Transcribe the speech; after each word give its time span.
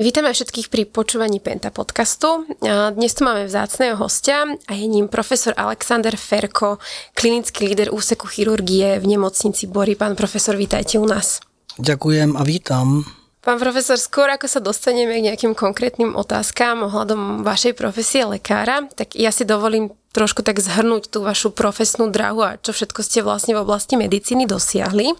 Vítame 0.00 0.32
všetkých 0.32 0.72
pri 0.72 0.88
počúvaní 0.88 1.44
Penta 1.44 1.68
podcastu. 1.68 2.48
Dnes 2.96 3.12
tu 3.12 3.20
máme 3.20 3.44
vzácného 3.44 4.00
hostia 4.00 4.48
a 4.48 4.72
je 4.72 4.88
ním 4.88 5.12
profesor 5.12 5.52
Alexander 5.60 6.16
Ferko, 6.16 6.80
klinický 7.12 7.68
líder 7.68 7.92
úseku 7.92 8.24
chirurgie 8.24 8.96
v 8.96 9.04
nemocnici 9.04 9.68
Bory. 9.68 10.00
Pán 10.00 10.16
profesor, 10.16 10.56
vítajte 10.56 10.96
u 10.96 11.04
nás. 11.04 11.44
Ďakujem 11.76 12.32
a 12.32 12.42
vítam. 12.48 13.04
Pán 13.44 13.60
profesor, 13.60 14.00
skôr 14.00 14.32
ako 14.32 14.48
sa 14.48 14.64
dostaneme 14.64 15.20
k 15.20 15.26
nejakým 15.28 15.52
konkrétnym 15.52 16.16
otázkám 16.16 16.80
ohľadom 16.80 17.44
vašej 17.44 17.76
profesie 17.76 18.24
lekára, 18.24 18.88
tak 18.96 19.12
ja 19.20 19.28
si 19.28 19.44
dovolím 19.44 19.92
trošku 20.16 20.40
tak 20.40 20.64
zhrnúť 20.64 21.12
tú 21.12 21.20
vašu 21.20 21.52
profesnú 21.52 22.08
drahu 22.08 22.40
a 22.40 22.56
čo 22.56 22.72
všetko 22.72 23.04
ste 23.04 23.20
vlastne 23.20 23.52
v 23.52 23.68
oblasti 23.68 24.00
medicíny 24.00 24.48
dosiahli. 24.48 25.12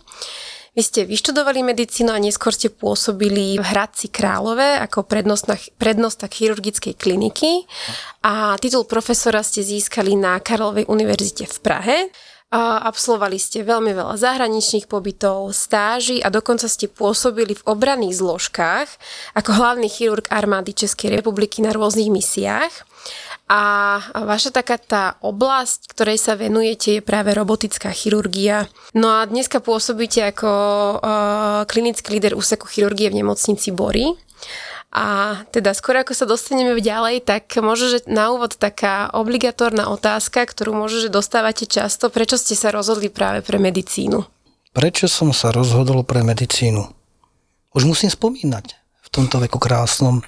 Vy 0.80 0.89
ste 0.89 1.05
vyštudovali 1.05 1.61
medicínu 1.61 2.09
a 2.09 2.16
neskôr 2.16 2.57
ste 2.57 2.73
pôsobili 2.73 3.61
v 3.61 3.65
Hradci 3.69 4.09
Králové 4.09 4.80
ako 4.80 5.05
prednostná 5.77 6.27
chirurgickej 6.33 6.97
kliniky 6.97 7.69
a 8.25 8.56
titul 8.56 8.89
profesora 8.89 9.45
ste 9.45 9.61
získali 9.61 10.16
na 10.16 10.41
Karlovej 10.41 10.89
univerzite 10.89 11.45
v 11.45 11.56
Prahe. 11.61 11.97
Absolvovali 12.56 13.37
ste 13.37 13.61
veľmi 13.61 13.93
veľa 13.93 14.16
zahraničných 14.16 14.89
pobytov, 14.89 15.53
stáží 15.53 16.25
a 16.25 16.33
dokonca 16.33 16.65
ste 16.65 16.89
pôsobili 16.89 17.61
v 17.61 17.67
obranných 17.69 18.17
zložkách 18.17 18.89
ako 19.37 19.51
hlavný 19.53 19.84
chirurg 19.84 20.33
armády 20.33 20.73
Českej 20.73 21.20
republiky 21.20 21.61
na 21.61 21.77
rôznych 21.77 22.09
misiách. 22.09 22.89
A 23.51 23.99
vaša 24.15 24.55
taká 24.55 24.79
tá 24.79 25.19
oblasť, 25.27 25.91
ktorej 25.91 26.23
sa 26.23 26.39
venujete, 26.39 27.03
je 27.03 27.03
práve 27.03 27.35
robotická 27.35 27.91
chirurgia. 27.91 28.71
No 28.95 29.11
a 29.11 29.27
dneska 29.27 29.59
pôsobíte 29.59 30.23
ako 30.23 30.47
uh, 30.47 31.67
klinický 31.67 32.15
líder 32.15 32.39
úseku 32.39 32.70
chirurgie 32.70 33.11
v 33.11 33.27
nemocnici 33.27 33.75
Bory. 33.75 34.15
A 34.95 35.34
teda 35.51 35.75
skôr 35.75 35.98
ako 35.98 36.15
sa 36.15 36.31
dostaneme 36.31 36.79
ďalej, 36.79 37.27
tak 37.27 37.51
možno, 37.59 37.98
že 37.98 38.07
na 38.07 38.31
úvod 38.31 38.55
taká 38.55 39.11
obligatórna 39.11 39.91
otázka, 39.91 40.47
ktorú 40.47 40.70
možno, 40.70 41.11
že 41.11 41.11
dostávate 41.11 41.67
často, 41.67 42.07
prečo 42.07 42.39
ste 42.39 42.55
sa 42.55 42.70
rozhodli 42.70 43.11
práve 43.11 43.42
pre 43.42 43.59
medicínu? 43.59 44.31
Prečo 44.70 45.11
som 45.11 45.35
sa 45.35 45.51
rozhodol 45.51 46.07
pre 46.07 46.23
medicínu? 46.23 46.87
Už 47.75 47.83
musím 47.83 48.14
spomínať 48.14 48.79
v 48.79 49.09
tomto 49.11 49.42
veku 49.42 49.59
krásnom. 49.59 50.23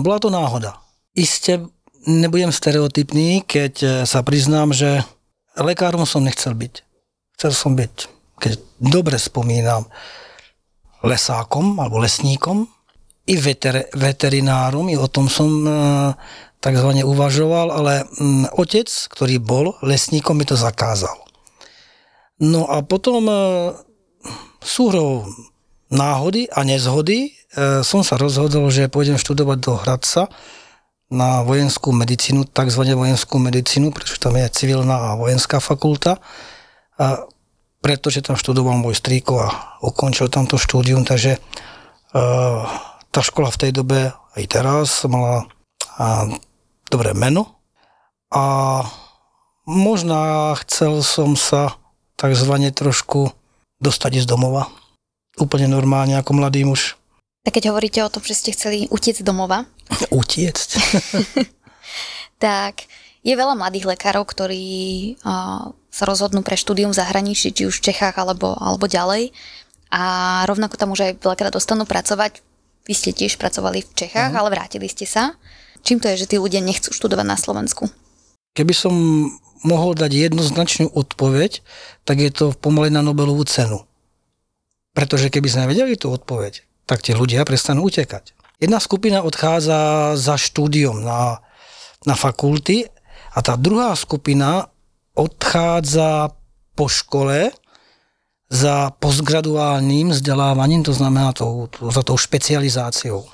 Bola 0.00 0.16
to 0.16 0.32
náhoda 0.32 0.87
Iste 1.18 1.66
nebudem 2.06 2.54
stereotypný, 2.54 3.42
keď 3.42 3.74
e, 3.82 3.88
sa 4.06 4.22
priznám, 4.22 4.70
že 4.70 5.02
lekárom 5.58 6.06
som 6.06 6.22
nechcel 6.22 6.54
byť. 6.54 6.74
Chcel 7.34 7.52
som 7.52 7.74
byť, 7.74 7.94
keď 8.38 8.52
dobre 8.78 9.18
spomínam, 9.18 9.90
lesákom 11.02 11.82
alebo 11.82 11.98
lesníkom, 11.98 12.70
i 13.28 13.34
veter, 13.36 13.90
veterinárom, 13.92 14.88
i 14.88 14.96
o 14.96 15.10
tom 15.10 15.26
som 15.26 15.50
e, 15.66 15.70
takzvané 16.62 17.02
uvažoval, 17.02 17.74
ale 17.74 18.06
m, 18.22 18.46
otec, 18.54 18.86
ktorý 18.86 19.42
bol 19.42 19.74
lesníkom, 19.82 20.38
mi 20.38 20.46
to 20.46 20.54
zakázal. 20.54 21.18
No 22.38 22.70
a 22.70 22.78
potom 22.86 23.26
e, 23.26 23.34
súhrou 24.62 25.26
náhody 25.90 26.46
a 26.52 26.62
nezhody 26.62 27.32
som 27.80 28.04
sa 28.04 28.20
rozhodol, 28.20 28.68
že 28.68 28.92
pôjdem 28.92 29.16
študovať 29.16 29.58
do 29.64 29.72
Hradca, 29.80 30.28
na 31.08 31.40
vojenskú 31.40 31.92
medicínu, 31.92 32.44
takzvané 32.52 32.92
vojenskú 32.92 33.40
medicínu, 33.40 33.92
pretože 33.92 34.20
tam 34.20 34.36
je 34.36 34.44
civilná 34.52 35.12
a 35.12 35.18
vojenská 35.18 35.56
fakulta. 35.60 36.20
A 37.00 37.24
pretože 37.80 38.20
tam 38.20 38.36
študoval 38.36 38.76
môj 38.76 38.98
strýko 38.98 39.34
a 39.38 39.48
ukončil 39.80 40.28
tamto 40.28 40.58
štúdium, 40.58 41.06
takže 41.06 41.38
uh, 41.38 42.66
tá 43.08 43.20
škola 43.22 43.48
v 43.54 43.60
tej 43.60 43.70
dobe 43.72 44.12
aj 44.34 44.44
teraz 44.50 45.06
mala 45.06 45.46
uh, 45.96 46.26
dobré 46.90 47.14
meno 47.14 47.62
a 48.34 48.84
možná 49.64 50.52
chcel 50.66 51.00
som 51.06 51.38
sa 51.38 51.78
takzvané 52.18 52.74
trošku 52.74 53.32
dostať 53.78 54.24
z 54.24 54.26
domova. 54.26 54.66
Úplne 55.38 55.70
normálne 55.70 56.18
ako 56.18 56.34
mladý 56.34 56.66
muž. 56.66 56.98
Tak 57.46 57.62
keď 57.62 57.70
hovoríte 57.70 58.02
o 58.02 58.10
tom, 58.10 58.26
že 58.26 58.34
ste 58.34 58.50
chceli 58.52 58.90
utiecť 58.90 59.22
z 59.22 59.26
domova. 59.26 59.64
Utiecť? 60.12 60.68
tak 62.44 62.86
je 63.26 63.34
veľa 63.34 63.58
mladých 63.58 63.90
lekárov, 63.96 64.24
ktorí 64.24 64.66
uh, 65.20 65.74
sa 65.74 66.04
rozhodnú 66.06 66.46
pre 66.46 66.54
štúdium 66.54 66.94
v 66.94 67.00
zahraničí, 67.02 67.50
či 67.50 67.66
už 67.66 67.82
v 67.82 67.92
Čechách 67.92 68.16
alebo, 68.16 68.54
alebo 68.56 68.86
ďalej. 68.86 69.34
A 69.88 70.02
rovnako 70.46 70.76
tam 70.78 70.92
už 70.94 71.00
aj 71.04 71.12
veľakrát 71.24 71.52
dostanú 71.52 71.88
pracovať. 71.88 72.44
Vy 72.86 72.94
ste 72.94 73.10
tiež 73.12 73.36
pracovali 73.36 73.84
v 73.84 73.90
Čechách, 73.92 74.32
uh-huh. 74.32 74.40
ale 74.46 74.54
vrátili 74.54 74.88
ste 74.88 75.04
sa. 75.04 75.36
Čím 75.82 76.00
to 76.00 76.08
je, 76.12 76.24
že 76.24 76.30
tí 76.30 76.36
ľudia 76.40 76.62
nechcú 76.62 76.92
študovať 76.92 77.26
na 77.26 77.36
Slovensku? 77.36 77.88
Keby 78.56 78.74
som 78.74 78.94
mohol 79.66 79.98
dať 79.98 80.30
jednoznačnú 80.30 80.86
odpoveď, 80.94 81.62
tak 82.06 82.22
je 82.22 82.30
to 82.30 82.54
pomaly 82.54 82.94
na 82.94 83.02
Nobelovú 83.02 83.42
cenu. 83.44 83.82
Pretože 84.94 85.30
keby 85.30 85.48
sme 85.50 85.70
vedeli 85.70 85.94
tú 85.98 86.10
odpoveď, 86.10 86.66
tak 86.86 87.04
tie 87.04 87.14
ľudia 87.14 87.44
prestanú 87.44 87.86
utekať. 87.86 88.37
Jedna 88.58 88.82
skupina 88.82 89.22
odchádza 89.22 90.12
za 90.18 90.34
štúdiom 90.34 91.06
na, 91.06 91.38
na 92.02 92.18
fakulty 92.18 92.90
a 93.30 93.38
tá 93.38 93.54
druhá 93.54 93.94
skupina 93.94 94.66
odchádza 95.14 96.34
po 96.74 96.90
škole 96.90 97.54
za 98.50 98.90
postgraduálnym 98.98 100.10
vzdelávaním, 100.10 100.82
to 100.82 100.90
znamená 100.90 101.30
to, 101.30 101.70
to, 101.70 101.94
za 101.94 102.02
tou 102.02 102.18
špecializáciou. 102.18 103.30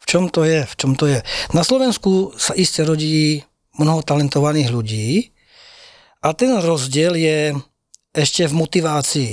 V 0.00 0.04
čom 0.08 0.32
to 0.32 0.48
je? 0.48 0.64
V 0.64 0.74
čom 0.80 0.96
to 0.96 1.04
je? 1.04 1.20
Na 1.52 1.60
Slovensku 1.60 2.32
sa 2.40 2.56
iste 2.56 2.88
rodí 2.88 3.44
mnoho 3.76 4.00
talentovaných 4.00 4.68
ľudí 4.72 5.08
a 6.24 6.32
ten 6.32 6.56
rozdiel 6.56 7.20
je 7.20 7.52
ešte 8.16 8.48
v 8.48 8.54
motivácii 8.54 9.32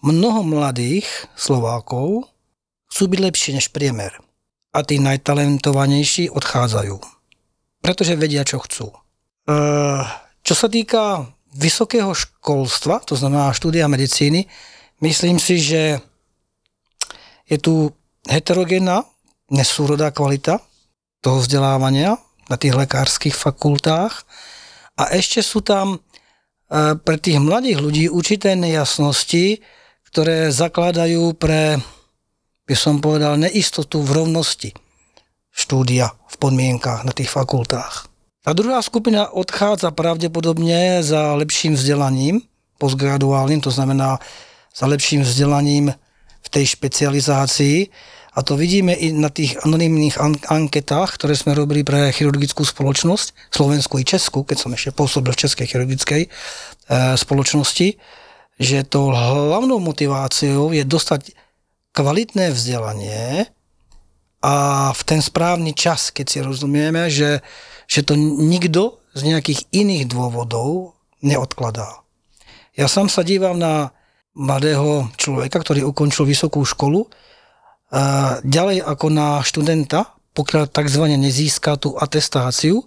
mnoho 0.00 0.40
mladých 0.40 1.04
Slovákov 1.36 2.29
chcú 2.90 3.02
byť 3.06 3.20
lepšie 3.22 3.50
než 3.56 3.70
priemer. 3.70 4.18
A 4.74 4.82
tí 4.82 4.98
najtalentovanejší 5.02 6.30
odchádzajú. 6.30 6.98
Pretože 7.80 8.18
vedia, 8.18 8.44
čo 8.44 8.60
chcú. 8.62 8.90
E, 8.90 9.56
čo 10.44 10.54
sa 10.54 10.68
týka 10.70 11.26
vysokého 11.54 12.14
školstva, 12.14 13.02
to 13.02 13.18
znamená 13.18 13.50
štúdia 13.50 13.90
medicíny, 13.90 14.46
myslím 15.02 15.42
si, 15.42 15.58
že 15.58 15.98
je 17.50 17.58
tu 17.58 17.90
heterogénna, 18.30 19.02
nesúrodá 19.50 20.14
kvalita 20.14 20.62
toho 21.18 21.42
vzdelávania 21.42 22.14
na 22.46 22.56
tých 22.58 22.78
lekárskych 22.78 23.34
fakultách 23.34 24.22
a 24.94 25.10
ešte 25.10 25.42
sú 25.42 25.62
tam 25.66 25.98
e, 25.98 25.98
pre 26.94 27.16
tých 27.18 27.42
mladých 27.42 27.78
ľudí 27.82 28.04
určité 28.06 28.54
nejasnosti, 28.54 29.58
ktoré 30.10 30.54
zakladajú 30.54 31.34
pre, 31.34 31.82
by 32.70 32.78
som 32.78 33.02
povedal, 33.02 33.34
neistotu 33.34 33.98
v 33.98 34.22
rovnosti 34.22 34.70
štúdia 35.50 36.14
v 36.30 36.36
podmienkach 36.38 37.02
na 37.02 37.10
tých 37.10 37.26
fakultách. 37.26 38.06
A 38.46 38.54
druhá 38.54 38.78
skupina 38.78 39.26
odchádza 39.26 39.90
pravdepodobne 39.90 41.02
za 41.02 41.34
lepším 41.34 41.74
vzdelaním, 41.74 42.46
postgraduálnym, 42.78 43.58
to 43.58 43.74
znamená 43.74 44.22
za 44.70 44.86
lepším 44.86 45.26
vzdelaním 45.26 45.90
v 46.40 46.48
tej 46.48 46.78
špecializácii. 46.78 47.90
A 48.38 48.46
to 48.46 48.54
vidíme 48.54 48.94
i 48.94 49.10
na 49.10 49.26
tých 49.26 49.58
anonimných 49.66 50.22
anketách, 50.46 51.18
ktoré 51.18 51.34
sme 51.34 51.58
robili 51.58 51.82
pre 51.82 52.14
chirurgickú 52.14 52.62
spoločnosť, 52.62 53.50
Slovensku 53.50 53.98
i 53.98 54.06
Česku, 54.06 54.46
keď 54.46 54.56
som 54.62 54.70
ešte 54.70 54.94
pôsobil 54.94 55.34
v 55.34 55.42
Českej 55.42 55.66
chirurgickej 55.66 56.22
e, 56.22 56.28
spoločnosti, 57.18 57.98
že 58.62 58.78
to 58.86 59.10
hlavnou 59.10 59.82
motiváciou 59.82 60.70
je 60.70 60.86
dostať 60.86 61.34
kvalitné 61.92 62.54
vzdelanie 62.54 63.50
a 64.40 64.54
v 64.94 65.02
ten 65.04 65.20
správny 65.20 65.76
čas, 65.76 66.08
keď 66.14 66.26
si 66.26 66.38
rozumieme, 66.40 67.12
že, 67.12 67.44
že 67.84 68.06
to 68.06 68.16
nikto 68.16 69.02
z 69.12 69.34
nejakých 69.34 69.68
iných 69.74 70.08
dôvodov 70.08 70.96
neodkladá. 71.20 72.00
Ja 72.78 72.86
sám 72.88 73.12
sa 73.12 73.26
dívam 73.26 73.58
na 73.58 73.92
mladého 74.32 75.10
človeka, 75.18 75.60
ktorý 75.60 75.84
ukončil 75.84 76.24
vysokú 76.24 76.62
školu, 76.62 77.10
ďalej 78.46 78.86
ako 78.86 79.06
na 79.10 79.42
študenta, 79.42 80.14
pokiaľ 80.32 80.70
tzv. 80.70 81.04
nezíska 81.18 81.74
tú 81.76 81.98
atestáciu, 81.98 82.86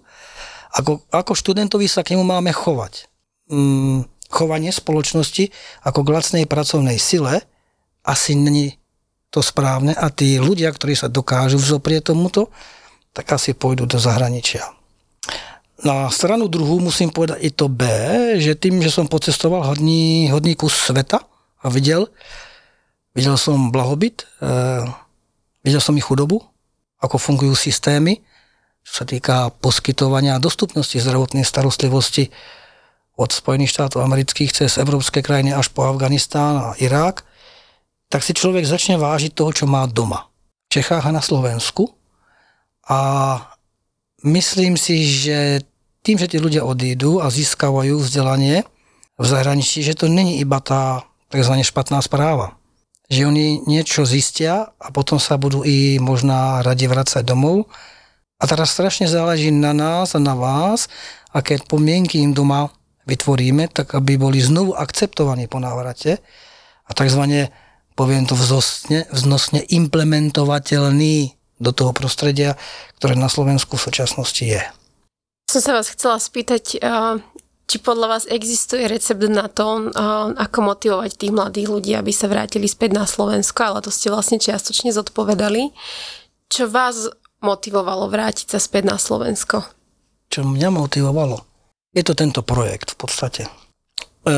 ako, 0.74 1.04
ako 1.12 1.32
študentovi 1.36 1.86
sa 1.86 2.02
k 2.02 2.16
nemu 2.16 2.24
máme 2.24 2.50
chovať. 2.50 3.06
Mm, 3.52 4.08
chovanie 4.32 4.72
spoločnosti 4.72 5.52
ako 5.84 6.00
k 6.02 6.12
lacnej 6.16 6.44
pracovnej 6.48 6.96
sile 6.98 7.44
asi 8.02 8.34
není 8.34 8.80
to 9.34 9.42
správne 9.42 9.90
a 9.98 10.06
tí 10.14 10.38
ľudia, 10.38 10.70
ktorí 10.70 10.94
sa 10.94 11.10
dokážu 11.10 11.58
vzoprieť 11.58 12.14
tomuto, 12.14 12.54
tak 13.10 13.34
asi 13.34 13.50
pôjdu 13.50 13.90
do 13.90 13.98
zahraničia. 13.98 14.62
Na 15.82 16.06
stranu 16.14 16.46
druhú 16.46 16.78
musím 16.78 17.10
povedať 17.10 17.42
i 17.42 17.50
to 17.50 17.66
B, 17.66 17.82
že 18.38 18.54
tým, 18.54 18.78
že 18.78 18.94
som 18.94 19.10
pocestoval 19.10 19.74
hodný, 19.74 20.30
hodný 20.30 20.54
kus 20.54 20.72
sveta 20.72 21.18
a 21.60 21.66
videl, 21.66 22.06
videl 23.12 23.34
som 23.34 23.74
blahobyt, 23.74 24.22
e, 24.38 24.86
Videl 25.64 25.80
som 25.80 25.96
ich 25.96 26.04
chudobu, 26.04 26.44
ako 27.00 27.16
fungujú 27.16 27.56
systémy, 27.56 28.20
čo 28.84 29.00
sa 29.00 29.04
týka 29.08 29.48
poskytovania 29.64 30.36
a 30.36 30.44
dostupnosti 30.44 30.92
zdravotnej 30.92 31.40
starostlivosti 31.40 32.28
od 33.16 33.32
Spojených 33.32 33.72
štátov 33.72 34.04
amerických 34.04 34.52
cez 34.52 34.76
európske 34.76 35.24
krajiny 35.24 35.56
až 35.56 35.72
po 35.72 35.88
Afganistán 35.88 36.60
a 36.60 36.68
Irák, 36.76 37.24
tak 38.08 38.22
si 38.22 38.36
človek 38.36 38.64
začne 38.68 39.00
vážiť 39.00 39.32
toho, 39.34 39.50
čo 39.50 39.64
má 39.66 39.86
doma. 39.88 40.28
V 40.70 40.80
Čechách 40.80 41.06
a 41.08 41.14
na 41.14 41.22
Slovensku. 41.22 41.92
A 42.84 43.00
myslím 44.24 44.76
si, 44.76 45.04
že 45.08 45.64
tým, 46.04 46.20
že 46.20 46.28
tí 46.28 46.36
ľudia 46.36 46.68
odídu 46.68 47.24
a 47.24 47.32
získavajú 47.32 47.96
vzdelanie 47.96 48.68
v 49.16 49.24
zahraničí, 49.24 49.80
že 49.80 49.96
to 49.96 50.10
není 50.10 50.36
iba 50.36 50.60
tá 50.60 51.08
tzv. 51.32 51.64
špatná 51.64 52.04
správa. 52.04 52.60
Že 53.08 53.28
oni 53.32 53.46
niečo 53.68 54.04
zistia 54.04 54.72
a 54.76 54.88
potom 54.92 55.16
sa 55.16 55.40
budú 55.40 55.64
i 55.64 55.96
možná 56.00 56.60
radi 56.60 56.88
vracať 56.88 57.24
domov 57.24 57.68
a 58.40 58.44
teraz 58.44 58.76
strašne 58.76 59.08
záleží 59.08 59.48
na 59.48 59.72
nás 59.72 60.12
a 60.12 60.20
na 60.20 60.36
vás, 60.36 60.92
aké 61.32 61.60
podmienky 61.62 62.20
im 62.20 62.36
doma 62.36 62.68
vytvoríme, 63.08 63.68
tak 63.72 63.96
aby 63.96 64.16
boli 64.16 64.40
znovu 64.40 64.72
akceptovaní 64.76 65.48
po 65.48 65.60
návrate 65.60 66.20
a 66.84 66.90
tzv. 66.92 67.48
Poviem 67.94 68.26
to 68.26 68.34
vznosne, 68.34 69.06
vznosne 69.10 69.62
implementovateľný 69.62 71.38
do 71.62 71.70
toho 71.70 71.94
prostredia, 71.94 72.58
ktoré 72.98 73.14
na 73.14 73.30
Slovensku 73.30 73.78
v 73.78 73.86
súčasnosti 73.86 74.42
je. 74.42 74.62
Som 75.46 75.62
sa 75.62 75.72
vás 75.78 75.88
chcela 75.94 76.18
spýtať, 76.18 76.82
či 77.64 77.76
podľa 77.80 78.06
vás 78.18 78.24
existuje 78.26 78.84
recept 78.90 79.22
na 79.30 79.46
to, 79.46 79.88
ako 80.34 80.58
motivovať 80.60 81.14
tých 81.14 81.32
mladých 81.32 81.68
ľudí, 81.70 81.92
aby 81.94 82.10
sa 82.10 82.26
vrátili 82.28 82.66
späť 82.66 82.98
na 82.98 83.06
Slovensko, 83.06 83.60
ale 83.62 83.78
to 83.80 83.94
ste 83.94 84.10
vlastne 84.10 84.42
čiastočne 84.42 84.90
zodpovedali. 84.92 85.70
Čo 86.50 86.68
vás 86.68 87.08
motivovalo 87.40 88.10
vrátiť 88.10 88.52
sa 88.52 88.58
späť 88.60 88.90
na 88.90 88.96
Slovensko? 89.00 89.64
Čo 90.28 90.42
mňa 90.44 90.68
motivovalo? 90.74 91.40
Je 91.94 92.02
to 92.02 92.18
tento 92.18 92.42
projekt 92.42 92.98
v 92.98 93.06
podstate. 93.06 93.42
E, 94.24 94.32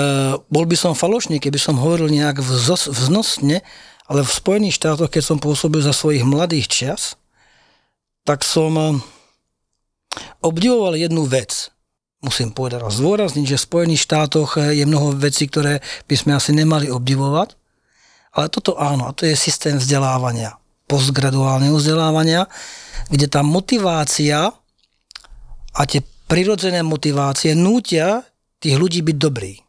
bol 0.51 0.65
by 0.67 0.75
som 0.75 0.99
falošný, 0.99 1.39
keby 1.39 1.63
som 1.63 1.79
hovoril 1.79 2.11
nejak 2.11 2.43
vznosne, 2.43 3.63
ale 4.11 4.21
v 4.27 4.31
Spojených 4.31 4.83
štátoch, 4.83 5.11
keď 5.11 5.23
som 5.23 5.39
pôsobil 5.39 5.79
za 5.79 5.95
svojich 5.95 6.27
mladých 6.27 6.67
čas, 6.67 7.15
tak 8.27 8.43
som 8.43 8.75
e, 8.75 8.87
obdivoval 10.43 10.99
jednu 10.99 11.23
vec. 11.31 11.71
Musím 12.19 12.51
povedať 12.51 12.83
a 12.83 12.91
zdôrazniť, 12.91 13.47
že 13.47 13.59
v 13.63 13.67
Spojených 13.71 14.03
štátoch 14.03 14.59
e, 14.59 14.83
je 14.83 14.85
mnoho 14.91 15.15
vecí, 15.15 15.47
ktoré 15.47 15.79
by 16.11 16.15
sme 16.19 16.33
asi 16.35 16.51
nemali 16.51 16.91
obdivovať, 16.91 17.55
ale 18.35 18.51
toto 18.51 18.75
áno, 18.75 19.07
a 19.07 19.15
to 19.15 19.23
je 19.23 19.39
systém 19.39 19.79
vzdelávania, 19.79 20.59
postgraduálneho 20.91 21.79
vzdelávania, 21.79 22.51
kde 23.07 23.31
tá 23.31 23.47
motivácia 23.47 24.51
a 25.77 25.83
tie 25.87 26.03
prirodzené 26.27 26.83
motivácie 26.83 27.55
nútia 27.55 28.27
tých 28.59 28.75
ľudí 28.75 29.07
byť 29.07 29.17
dobrý. 29.17 29.66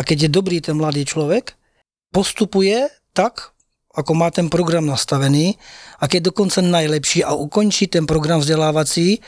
A 0.00 0.04
keď 0.04 0.26
je 0.26 0.30
dobrý 0.32 0.64
ten 0.64 0.80
mladý 0.80 1.04
človek, 1.04 1.60
postupuje 2.08 2.88
tak, 3.12 3.52
ako 3.92 4.16
má 4.16 4.32
ten 4.32 4.48
program 4.48 4.88
nastavený 4.88 5.60
a 6.00 6.08
keď 6.08 6.32
dokonca 6.32 6.64
najlepší 6.64 7.20
a 7.20 7.36
ukončí 7.36 7.84
ten 7.84 8.08
program 8.08 8.40
vzdelávací 8.40 9.20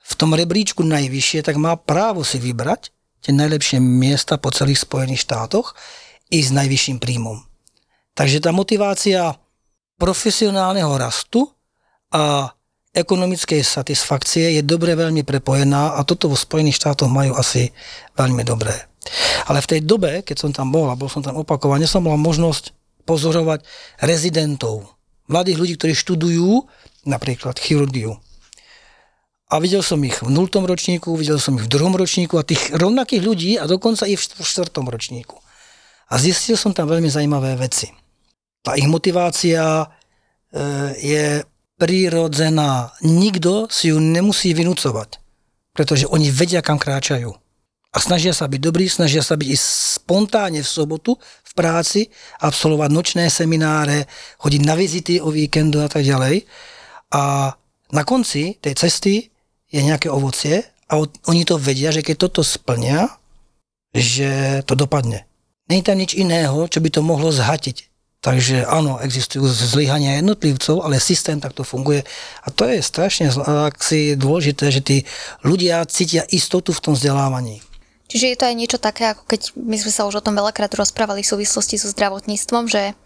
v 0.00 0.12
tom 0.20 0.36
rebríčku 0.36 0.84
najvyššie, 0.84 1.40
tak 1.40 1.56
má 1.56 1.72
právo 1.80 2.20
si 2.20 2.36
vybrať 2.36 2.92
tie 3.24 3.32
najlepšie 3.32 3.80
miesta 3.80 4.36
po 4.36 4.52
celých 4.52 4.84
Spojených 4.84 5.24
štátoch 5.24 5.72
i 6.28 6.44
s 6.44 6.52
najvyšším 6.52 7.00
príjmom. 7.00 7.40
Takže 8.12 8.44
tá 8.44 8.52
motivácia 8.52 9.40
profesionálneho 9.96 10.90
rastu 11.00 11.48
a 12.12 12.52
ekonomickej 12.92 13.64
satisfakcie 13.64 14.58
je 14.58 14.62
dobre 14.66 14.98
veľmi 14.98 15.24
prepojená 15.24 15.96
a 15.96 16.04
toto 16.04 16.28
vo 16.28 16.36
Spojených 16.36 16.76
štátoch 16.76 17.08
majú 17.08 17.38
asi 17.38 17.72
veľmi 18.18 18.44
dobré. 18.44 18.89
Ale 19.48 19.64
v 19.64 19.70
tej 19.76 19.80
dobe, 19.82 20.20
keď 20.20 20.36
som 20.36 20.50
tam 20.52 20.68
bol 20.68 20.88
a 20.92 20.98
bol 20.98 21.08
som 21.08 21.24
tam 21.24 21.40
opakovane, 21.40 21.88
som 21.88 22.04
mal 22.04 22.20
možnosť 22.20 22.76
pozorovať 23.08 23.64
rezidentov, 24.04 24.86
mladých 25.26 25.58
ľudí, 25.58 25.74
ktorí 25.80 25.92
študujú 25.96 26.68
napríklad 27.08 27.56
chirurgiu. 27.56 28.20
A 29.50 29.58
videl 29.58 29.82
som 29.82 29.98
ich 30.06 30.22
v 30.22 30.30
0. 30.30 30.46
ročníku, 30.46 31.10
videl 31.18 31.42
som 31.42 31.58
ich 31.58 31.66
v 31.66 31.72
druhom 31.72 31.90
ročníku 31.90 32.38
a 32.38 32.46
tých 32.46 32.70
rovnakých 32.70 33.22
ľudí 33.24 33.52
a 33.58 33.66
dokonca 33.66 34.06
i 34.06 34.14
v 34.14 34.22
štvrtom 34.22 34.86
ročníku. 34.86 35.34
A 36.10 36.14
zistil 36.22 36.54
som 36.54 36.70
tam 36.70 36.86
veľmi 36.86 37.10
zaujímavé 37.10 37.58
veci. 37.58 37.90
Tá 38.62 38.78
ich 38.78 38.86
motivácia 38.86 39.62
e, 39.82 39.86
je 41.02 41.26
prírodzená. 41.80 42.94
Nikto 43.02 43.66
si 43.72 43.90
ju 43.90 43.98
nemusí 43.98 44.54
vynúcovať, 44.54 45.18
pretože 45.74 46.06
oni 46.06 46.30
vedia, 46.30 46.62
kam 46.62 46.78
kráčajú. 46.78 47.34
A 47.90 47.98
snažia 47.98 48.30
sa 48.30 48.46
byť 48.46 48.60
dobrí, 48.62 48.86
snažia 48.86 49.18
sa 49.20 49.34
byť 49.34 49.48
i 49.50 49.58
spontánne 49.58 50.62
v 50.62 50.68
sobotu 50.68 51.18
v 51.42 51.52
práci, 51.58 52.06
absolvovať 52.38 52.90
nočné 52.94 53.24
semináre, 53.26 54.06
chodiť 54.38 54.62
na 54.62 54.74
vizity 54.78 55.18
o 55.18 55.34
víkendu 55.34 55.82
a 55.82 55.90
tak 55.90 56.06
ďalej. 56.06 56.46
A 57.10 57.50
na 57.90 58.02
konci 58.06 58.54
tej 58.62 58.78
cesty 58.78 59.14
je 59.66 59.80
nejaké 59.82 60.06
ovocie 60.06 60.62
a 60.86 61.02
oni 61.02 61.42
to 61.42 61.58
vedia, 61.58 61.90
že 61.90 62.06
keď 62.06 62.30
toto 62.30 62.46
splnia, 62.46 63.10
že 63.90 64.62
to 64.70 64.78
dopadne. 64.78 65.26
Není 65.66 65.82
tam 65.82 65.98
nič 65.98 66.14
iného, 66.14 66.70
čo 66.70 66.78
by 66.78 66.88
to 66.94 67.02
mohlo 67.02 67.34
zhatiť 67.34 67.90
Takže 68.20 68.68
áno, 68.68 69.00
existujú 69.00 69.48
zlyhania 69.48 70.20
jednotlivcov, 70.20 70.84
ale 70.84 71.00
systém 71.00 71.40
takto 71.40 71.64
funguje. 71.64 72.04
A 72.44 72.52
to 72.52 72.68
je 72.68 72.84
strašne 72.84 73.32
si 73.80 74.12
dôležité, 74.12 74.68
že 74.68 74.84
tí 74.84 74.96
ľudia 75.40 75.80
cítia 75.88 76.28
istotu 76.28 76.76
v 76.76 76.84
tom 76.84 76.92
vzdelávaní. 76.92 77.64
Čiže 78.10 78.26
je 78.26 78.36
to 78.36 78.48
aj 78.50 78.58
niečo 78.58 78.78
také, 78.82 79.14
ako 79.14 79.22
keď 79.30 79.40
my 79.54 79.76
sme 79.78 79.92
sa 79.94 80.02
už 80.10 80.18
o 80.18 80.24
tom 80.24 80.34
veľakrát 80.34 80.74
rozprávali 80.74 81.22
v 81.22 81.30
súvislosti 81.30 81.78
so 81.78 81.86
zdravotníctvom, 81.94 82.66
že 82.66 82.98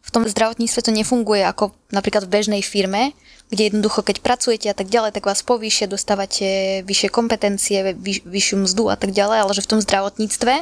v 0.00 0.10
tom 0.12 0.24
zdravotníctve 0.28 0.80
to 0.84 0.92
nefunguje 0.92 1.44
ako 1.44 1.72
napríklad 1.92 2.28
v 2.28 2.32
bežnej 2.40 2.62
firme, 2.64 3.16
kde 3.48 3.72
jednoducho, 3.72 4.04
keď 4.04 4.20
pracujete 4.20 4.68
a 4.68 4.76
tak 4.76 4.92
ďalej, 4.92 5.16
tak 5.16 5.24
vás 5.24 5.40
povýšia, 5.40 5.90
dostávate 5.90 6.80
vyššie 6.84 7.08
kompetencie, 7.08 7.96
vyš, 7.96 8.24
vyššiu 8.24 8.56
mzdu 8.68 8.92
a 8.92 8.96
tak 9.00 9.16
ďalej, 9.16 9.38
ale 9.44 9.52
že 9.56 9.64
v 9.64 9.70
tom 9.76 9.80
zdravotníctve 9.80 10.54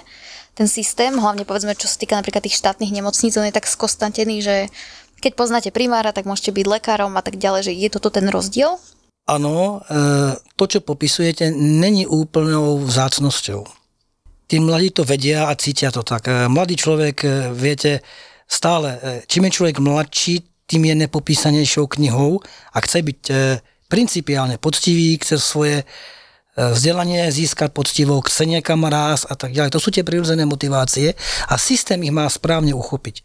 ten 0.59 0.67
systém, 0.67 1.15
hlavne 1.15 1.47
povedzme, 1.47 1.75
čo 1.79 1.87
sa 1.87 1.95
týka 1.95 2.19
napríklad 2.19 2.43
tých 2.43 2.59
štátnych 2.59 2.91
nemocníc, 2.91 3.39
on 3.39 3.47
je 3.47 3.55
tak 3.55 3.71
skostantený, 3.71 4.43
že 4.43 4.57
keď 5.23 5.33
poznáte 5.39 5.71
primára, 5.71 6.11
tak 6.11 6.27
môžete 6.27 6.51
byť 6.51 6.67
lekárom 6.67 7.15
a 7.15 7.23
tak 7.23 7.39
ďalej, 7.39 7.71
že 7.71 7.73
je 7.75 7.89
toto 7.91 8.11
ten 8.11 8.27
rozdiel? 8.27 8.75
Áno, 9.29 9.85
e, 9.87 10.35
to, 10.57 10.65
čo 10.67 10.81
popisujete, 10.83 11.53
není 11.55 12.09
úplnou 12.09 12.81
vzácnosťou. 12.83 13.78
Tí 14.49 14.57
mladí 14.59 14.97
to 14.97 15.05
vedia 15.05 15.47
a 15.47 15.53
cítia 15.55 15.93
to 15.93 16.01
tak. 16.01 16.27
E, 16.27 16.49
mladý 16.49 16.75
človek, 16.81 17.17
e, 17.23 17.29
viete, 17.53 18.01
stále, 18.49 18.97
čím 19.29 19.45
je 19.45 19.57
človek 19.61 19.77
mladší, 19.77 20.41
tým 20.65 20.89
je 20.89 20.95
nepopísanejšou 21.05 21.85
knihou 21.85 22.41
a 22.73 22.79
chce 22.81 23.05
byť 23.05 23.21
principiálne 23.93 24.57
poctivý, 24.57 25.21
chce 25.21 25.37
svoje 25.37 25.85
vzdelanie 26.57 27.29
získať 27.29 27.73
poctivo, 27.73 28.21
chce 28.25 28.49
niekam 28.49 28.89
rás 28.89 29.29
a 29.29 29.37
tak 29.37 29.53
ďalej. 29.53 29.73
To 29.73 29.81
sú 29.81 29.93
tie 29.93 30.05
prirodzené 30.05 30.49
motivácie 30.49 31.13
a 31.49 31.55
systém 31.61 32.01
ich 32.05 32.13
má 32.13 32.25
správne 32.29 32.73
uchopiť 32.73 33.17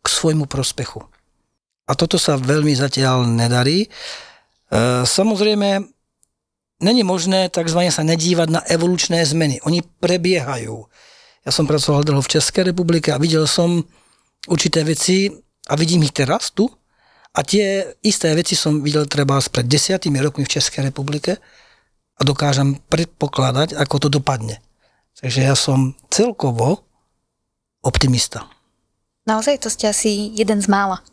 k 0.00 0.06
svojmu 0.06 0.44
prospechu. 0.44 1.02
A 1.86 1.92
toto 1.94 2.18
sa 2.18 2.38
veľmi 2.38 2.74
zatiaľ 2.74 3.26
nedarí. 3.26 3.86
E, 3.86 3.88
samozrejme, 5.06 5.95
není 6.82 7.02
možné 7.02 7.48
tzv. 7.48 7.80
sa 7.88 8.02
nedívať 8.02 8.48
na 8.50 8.60
evolučné 8.66 9.24
zmeny. 9.24 9.60
Oni 9.64 9.80
prebiehajú. 9.82 10.76
Ja 11.46 11.50
som 11.54 11.64
pracoval 11.70 12.02
dlho 12.02 12.22
v 12.22 12.32
Českej 12.36 12.74
republike 12.74 13.14
a 13.14 13.22
videl 13.22 13.46
som 13.46 13.86
určité 14.50 14.82
veci 14.82 15.30
a 15.70 15.72
vidím 15.78 16.02
ich 16.02 16.14
teraz 16.14 16.50
tu. 16.50 16.66
A 17.36 17.44
tie 17.44 17.84
isté 18.00 18.32
veci 18.32 18.56
som 18.56 18.80
videl 18.80 19.04
treba 19.04 19.36
pred 19.52 19.68
desiatými 19.68 20.16
rokmi 20.24 20.48
v 20.48 20.52
Českej 20.56 20.88
republike 20.88 21.36
a 22.16 22.20
dokážem 22.24 22.80
predpokladať, 22.88 23.76
ako 23.76 23.96
to 24.00 24.08
dopadne. 24.08 24.64
Takže 25.20 25.44
ja 25.44 25.52
som 25.52 25.92
celkovo 26.08 26.88
optimista. 27.84 28.48
Naozaj 29.28 29.60
to 29.60 29.68
ste 29.68 29.92
asi 29.92 30.32
jeden 30.32 30.64
z 30.64 30.68
mála. 30.68 31.04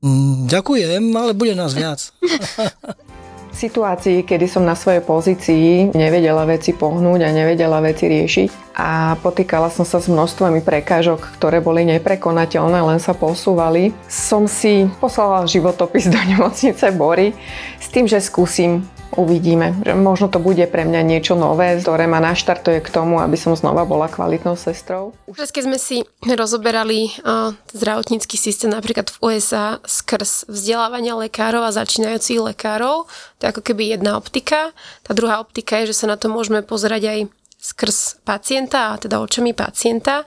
Mm, 0.00 0.48
ďakujem, 0.48 1.04
ale 1.12 1.36
bude 1.36 1.52
nás 1.52 1.76
viac. 1.76 2.08
Situácii, 3.50 4.22
kedy 4.22 4.46
som 4.46 4.62
na 4.62 4.78
svojej 4.78 5.02
pozícii 5.02 5.90
nevedela 5.92 6.46
veci 6.46 6.70
pohnúť 6.70 7.20
a 7.26 7.34
nevedela 7.34 7.82
veci 7.82 8.06
riešiť. 8.06 8.48
A 8.78 9.18
potýkala 9.20 9.68
som 9.68 9.84
sa 9.84 9.98
s 9.98 10.08
množstvami 10.08 10.62
prekážok, 10.62 11.36
ktoré 11.36 11.58
boli 11.60 11.84
neprekonateľné, 11.84 12.78
len 12.80 13.02
sa 13.02 13.12
posúvali, 13.12 13.92
som 14.06 14.46
si 14.46 14.88
poslala 15.02 15.44
životopis 15.44 16.08
do 16.08 16.16
nemocnice 16.16 16.94
Bory 16.94 17.34
s 17.76 17.86
tým, 17.90 18.06
že 18.06 18.22
skúsim 18.22 18.86
uvidíme. 19.16 19.74
Že 19.82 19.94
možno 19.98 20.26
to 20.30 20.38
bude 20.38 20.62
pre 20.70 20.86
mňa 20.86 21.02
niečo 21.02 21.34
nové, 21.34 21.78
ktoré 21.78 22.06
ma 22.06 22.22
naštartuje 22.22 22.82
k 22.82 22.92
tomu, 22.92 23.18
aby 23.18 23.34
som 23.34 23.56
znova 23.58 23.82
bola 23.86 24.06
kvalitnou 24.06 24.54
sestrou. 24.54 25.16
Už 25.26 25.50
keď 25.50 25.62
sme 25.66 25.78
si 25.78 26.02
rozoberali 26.26 27.10
uh, 27.22 27.54
zdravotnícky 27.74 28.38
systém 28.38 28.70
napríklad 28.70 29.10
v 29.10 29.18
USA 29.20 29.82
skrz 29.82 30.46
vzdelávania 30.46 31.18
lekárov 31.18 31.66
a 31.66 31.74
začínajúcich 31.74 32.38
lekárov, 32.54 33.10
to 33.38 33.40
je 33.46 33.50
ako 33.50 33.62
keby 33.64 33.94
jedna 33.98 34.14
optika. 34.14 34.70
Tá 35.02 35.16
druhá 35.16 35.42
optika 35.42 35.82
je, 35.82 35.90
že 35.90 36.04
sa 36.04 36.06
na 36.10 36.16
to 36.18 36.30
môžeme 36.30 36.62
pozerať 36.62 37.02
aj 37.10 37.18
skrz 37.60 38.24
pacienta, 38.24 38.96
a 38.96 38.98
teda 38.98 39.20
očami 39.20 39.52
pacienta. 39.52 40.24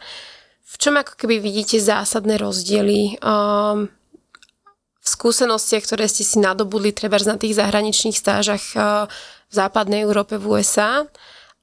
V 0.74 0.76
čom 0.82 0.98
ako 0.98 1.18
keby 1.18 1.38
vidíte 1.38 1.78
zásadné 1.78 2.38
rozdiely 2.42 3.22
um, 3.22 3.90
v 5.04 5.08
skúsenostiach, 5.08 5.84
ktoré 5.84 6.08
ste 6.08 6.24
si 6.24 6.40
nadobudli 6.40 6.96
treba 6.96 7.20
na 7.28 7.36
tých 7.36 7.60
zahraničných 7.60 8.16
stážach 8.16 8.64
uh, 8.74 9.06
v 9.52 9.54
západnej 9.54 10.08
Európe, 10.08 10.40
v 10.40 10.60
USA 10.60 11.04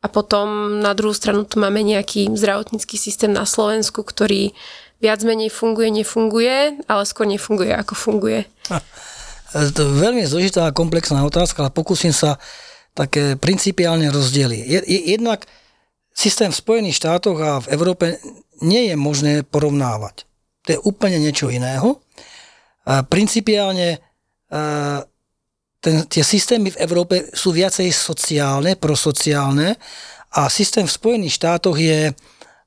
a 0.01 0.07
potom 0.09 0.81
na 0.81 0.93
druhú 0.93 1.17
stranu 1.17 1.49
tu 1.49 1.57
máme 1.57 1.81
nejaký 1.81 2.33
zdravotnícky 2.37 3.01
systém 3.01 3.33
na 3.33 3.49
Slovensku, 3.49 4.05
ktorý 4.05 4.53
viac 5.01 5.25
menej 5.25 5.49
funguje, 5.49 5.89
nefunguje, 6.05 6.85
ale 6.85 7.03
skôr 7.09 7.25
nefunguje, 7.25 7.73
ako 7.73 7.97
funguje. 7.97 8.45
To 9.51 9.81
je 9.83 9.93
veľmi 9.99 10.23
zložitá 10.29 10.69
a 10.69 10.77
komplexná 10.77 11.25
otázka, 11.25 11.65
ale 11.65 11.75
pokúsim 11.75 12.13
sa 12.13 12.37
také 12.93 13.35
principiálne 13.35 14.13
rozdiely. 14.13 14.63
Jednak 14.87 15.49
systém 16.13 16.53
v 16.53 16.61
Spojených 16.61 17.01
štátoch 17.01 17.39
a 17.41 17.53
v 17.65 17.71
Európe 17.73 18.21
nie 18.61 18.93
je 18.93 18.97
možné 18.97 19.33
porovnávať. 19.43 20.29
To 20.69 20.77
je 20.77 20.79
úplne 20.85 21.17
niečo 21.17 21.49
iného. 21.49 21.99
Principiálne 23.07 24.03
ten, 25.81 25.97
tie 26.11 26.25
systémy 26.27 26.75
v 26.75 26.81
Európe 26.85 27.33
sú 27.33 27.55
viacej 27.55 27.89
sociálne, 27.95 28.77
prosociálne 28.77 29.79
a 30.37 30.47
systém 30.53 30.85
v 30.85 30.97
Spojených 30.99 31.39
štátoch 31.41 31.79
je 31.79 32.13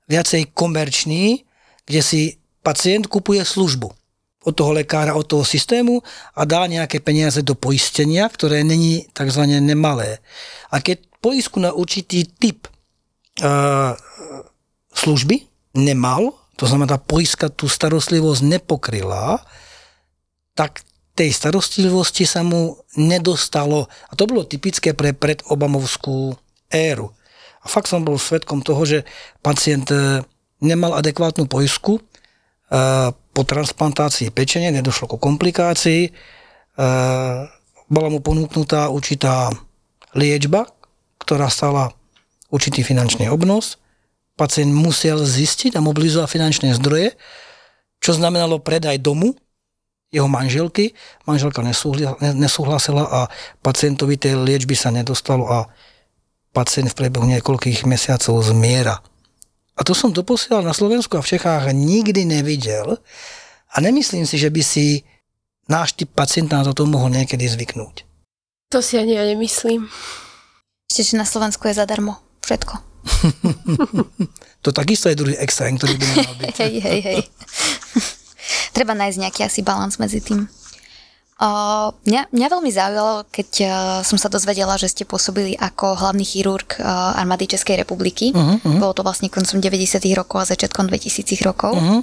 viacej 0.10 0.51
komerčný, 0.51 1.46
kde 1.86 2.01
si 2.01 2.22
pacient 2.65 3.08
kupuje 3.08 3.44
službu 3.46 3.92
od 4.44 4.53
toho 4.56 4.75
lekára, 4.75 5.15
od 5.15 5.24
toho 5.24 5.48
systému 5.48 6.03
a 6.36 6.42
dá 6.44 6.68
nejaké 6.68 7.00
peniaze 7.00 7.39
do 7.39 7.56
poistenia, 7.56 8.27
ktoré 8.27 8.60
není 8.63 9.08
tzv. 9.15 9.44
nemalé. 9.63 10.20
A 10.68 10.84
keď 10.84 11.08
poistku 11.24 11.63
na 11.63 11.72
určitý 11.72 12.27
typ 12.27 12.68
uh, 13.39 13.96
služby 14.92 15.48
nemal, 15.80 16.36
to 16.60 16.68
znamená, 16.68 16.96
tá 16.96 17.00
poistka 17.00 17.48
tú 17.48 17.72
starostlivosť 17.72 18.42
nepokryla, 18.44 19.39
tak 20.54 20.86
tej 21.14 21.30
starostlivosti 21.30 22.26
sa 22.26 22.42
mu 22.42 22.78
nedostalo. 22.98 23.86
A 24.10 24.14
to 24.18 24.26
bolo 24.26 24.46
typické 24.46 24.98
pre 24.98 25.14
predobamovskú 25.14 26.34
éru. 26.74 27.14
A 27.64 27.70
fakt 27.70 27.88
som 27.88 28.02
bol 28.02 28.18
svetkom 28.18 28.66
toho, 28.66 28.82
že 28.84 29.00
pacient 29.46 29.88
e, 29.94 30.26
nemal 30.60 30.98
adekvátnu 30.98 31.46
poisku, 31.46 32.02
e, 32.02 32.02
po 33.14 33.42
transplantácii 33.46 34.34
pečenia 34.34 34.74
nedošlo 34.74 35.16
ku 35.16 35.18
komplikácii, 35.22 36.10
e, 36.10 36.12
bola 37.88 38.08
mu 38.10 38.20
ponúknutá 38.20 38.90
určitá 38.90 39.54
liečba, 40.18 40.66
ktorá 41.22 41.48
stala 41.48 41.94
určitý 42.50 42.82
finančný 42.82 43.30
obnos. 43.30 43.78
Pacient 44.34 44.74
musel 44.74 45.22
zistiť 45.22 45.78
a 45.78 45.86
mobilizovať 45.86 46.26
finančné 46.26 46.70
zdroje, 46.82 47.14
čo 48.02 48.18
znamenalo 48.18 48.60
predaj 48.60 48.98
domu, 49.00 49.38
jeho 50.13 50.29
manželky. 50.29 50.93
Manželka 51.25 51.65
nesúhlasila 52.22 53.03
a 53.10 53.20
pacientovi 53.65 54.22
tej 54.22 54.38
liečby 54.38 54.77
sa 54.77 54.93
nedostalo 54.93 55.50
a 55.50 55.65
pacient 56.53 56.93
v 56.93 56.98
priebehu 57.01 57.25
niekoľkých 57.25 57.89
mesiacov 57.89 58.46
zmiera. 58.46 59.01
A 59.74 59.82
to 59.82 59.98
som 59.98 60.13
doposiaľ 60.13 60.62
na 60.62 60.74
Slovensku 60.77 61.17
a 61.17 61.25
v 61.25 61.34
Čechách 61.34 61.74
nikdy 61.74 62.29
nevidel 62.29 63.01
a 63.74 63.75
nemyslím 63.82 64.29
si, 64.29 64.38
že 64.38 64.53
by 64.53 64.62
si 64.62 65.01
náš 65.65 65.98
typ 65.98 66.13
pacienta 66.13 66.62
na 66.62 66.70
toto 66.70 66.86
mohol 66.86 67.10
niekedy 67.10 67.50
zvyknúť. 67.50 68.05
To 68.70 68.86
si 68.86 69.01
ani 69.01 69.17
ja 69.17 69.25
nemyslím. 69.25 69.89
Ešte, 70.86 71.17
že 71.17 71.17
na 71.17 71.25
Slovensku 71.25 71.65
je 71.65 71.74
zadarmo 71.74 72.22
všetko. 72.46 72.93
to 74.63 74.70
takisto 74.70 75.10
je 75.10 75.17
druhý 75.17 75.36
extrém, 75.41 75.74
ktorý 75.74 75.98
by 75.98 76.05
mal 76.05 76.34
byť. 76.46 76.55
hej, 76.62 76.74
hej, 76.77 77.00
hej. 77.01 77.20
Treba 78.76 78.98
nájsť 78.98 79.18
nejaký 79.20 79.42
asi 79.46 79.62
balans 79.62 79.98
medzi 79.98 80.20
tým. 80.20 80.48
Uh, 81.44 81.90
mňa, 82.08 82.30
mňa 82.30 82.48
veľmi 82.48 82.72
zaujalo, 82.72 83.26
keď 83.28 83.50
uh, 83.66 83.70
som 84.06 84.22
sa 84.22 84.30
dozvedela, 84.30 84.78
že 84.78 84.88
ste 84.88 85.04
pôsobili 85.04 85.58
ako 85.58 85.98
hlavný 85.98 86.24
chirurg 86.24 86.78
uh, 86.78 87.18
armády 87.20 87.50
Českej 87.50 87.84
republiky. 87.84 88.32
Uh-huh, 88.32 88.62
uh-huh. 88.62 88.80
Bolo 88.80 88.94
to 88.96 89.04
vlastne 89.04 89.34
koncom 89.34 89.60
90. 89.60 90.00
rokov 90.14 90.46
a 90.46 90.50
začiatkom 90.54 90.88
2000 90.88 91.44
rokov. 91.44 91.74
Uh-huh. 91.74 92.00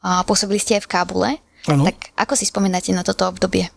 Uh, 0.00 0.22
pôsobili 0.24 0.62
ste 0.62 0.78
aj 0.80 0.86
v 0.86 0.90
Kábule. 0.96 1.30
Ano. 1.68 1.84
Tak 1.84 2.14
ako 2.16 2.32
si 2.38 2.48
spomínate 2.48 2.94
na 2.96 3.04
toto 3.04 3.28
obdobie? 3.28 3.68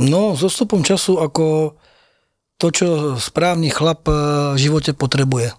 No, 0.00 0.32
so 0.38 0.48
stupom 0.48 0.80
času 0.80 1.20
ako 1.20 1.76
to, 2.56 2.72
čo 2.72 2.86
správny 3.20 3.68
chlap 3.68 4.08
v 4.08 4.56
živote 4.56 4.96
potrebuje, 4.96 5.52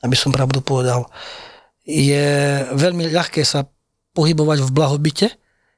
aby 0.00 0.16
som 0.16 0.32
pravdu 0.32 0.64
povedal. 0.64 1.12
Je 1.84 2.64
veľmi 2.72 3.12
ľahké 3.12 3.44
sa 3.44 3.68
pohybovať 4.16 4.64
v 4.64 4.70
blahobite 4.72 5.28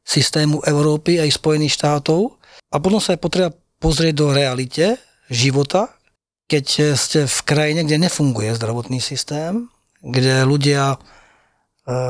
systému 0.06 0.62
Európy 0.62 1.18
aj 1.18 1.34
Spojených 1.34 1.74
štátov. 1.74 2.38
A 2.70 2.78
potom 2.78 3.02
sa 3.02 3.18
je 3.18 3.20
potreba 3.20 3.50
pozrieť 3.82 4.14
do 4.14 4.26
realite 4.30 5.02
života, 5.26 5.98
keď 6.48 6.96
ste 6.96 7.20
v 7.28 7.38
krajine, 7.44 7.84
kde 7.84 8.08
nefunguje 8.08 8.56
zdravotný 8.56 9.04
systém, 9.04 9.68
kde 10.00 10.48
ľudia 10.48 10.96
e, 10.96 10.98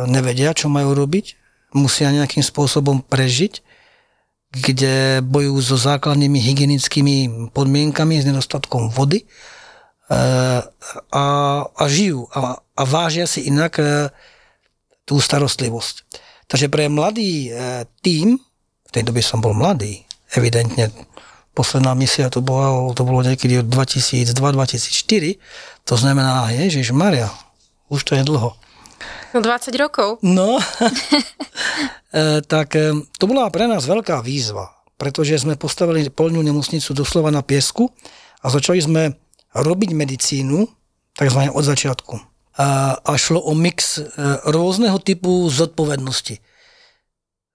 nevedia, 0.07 0.55
čo 0.55 0.71
majú 0.71 0.95
robiť, 0.95 1.35
musia 1.75 2.15
nejakým 2.15 2.47
spôsobom 2.47 3.03
prežiť, 3.03 3.67
kde 4.49 5.21
bojujú 5.27 5.61
so 5.61 5.77
základnými 5.77 6.39
hygienickými 6.41 7.17
podmienkami, 7.53 8.23
s 8.23 8.29
nedostatkom 8.31 8.95
vody 8.95 9.27
e, 9.27 9.27
a, 11.13 11.25
a 11.67 11.85
žijú 11.91 12.31
a, 12.33 12.63
a 12.63 12.83
vážia 12.87 13.27
si 13.27 13.51
inak 13.51 13.83
e, 13.83 14.15
tú 15.09 15.17
starostlivosť. 15.17 16.05
Takže 16.45 16.69
pre 16.69 16.93
mladý 16.93 17.49
e, 17.49 17.89
tým, 18.05 18.37
v 18.85 18.91
tej 18.93 19.09
dobe 19.09 19.25
som 19.25 19.41
bol 19.41 19.57
mladý, 19.57 20.05
evidentne 20.37 20.93
posledná 21.57 21.97
misia 21.97 22.29
to 22.29 22.45
bolo, 22.45 22.93
to 22.93 23.09
bolo 23.09 23.25
niekedy 23.25 23.65
od 23.65 23.67
2002-2004, 23.73 25.41
to 25.89 25.95
znamená, 25.97 26.53
Ježiš 26.53 26.93
Maria, 26.93 27.33
už 27.89 28.05
to 28.05 28.13
je 28.13 28.23
dlho. 28.23 28.53
No 29.33 29.39
20 29.41 29.73
rokov. 29.81 30.21
No, 30.21 30.61
e, 32.13 32.45
tak 32.45 32.77
e, 32.77 32.93
to 33.17 33.25
bola 33.25 33.49
pre 33.49 33.65
nás 33.65 33.89
veľká 33.89 34.21
výzva, 34.21 34.77
pretože 35.01 35.41
sme 35.41 35.57
postavili 35.57 36.05
polnú 36.13 36.45
nemocnicu 36.45 36.93
doslova 36.93 37.33
na 37.33 37.41
piesku 37.41 37.89
a 38.45 38.53
začali 38.53 38.81
sme 38.85 39.03
robiť 39.57 39.91
medicínu 39.97 40.69
takzvané 41.17 41.49
od 41.49 41.65
začiatku 41.65 42.38
a 42.59 43.13
šlo 43.15 43.39
o 43.39 43.55
mix 43.55 44.03
e, 44.03 44.11
rôzneho 44.51 44.99
typu 44.99 45.47
zodpovednosti. 45.47 46.43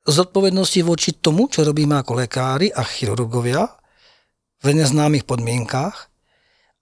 Zodpovednosti 0.08 0.80
voči 0.80 1.12
tomu, 1.20 1.52
čo 1.52 1.68
robíme 1.68 2.00
ako 2.00 2.24
lekári 2.24 2.72
a 2.72 2.88
chirurgovia 2.88 3.68
v 4.64 4.68
neznámych 4.72 5.28
podmienkách, 5.28 6.08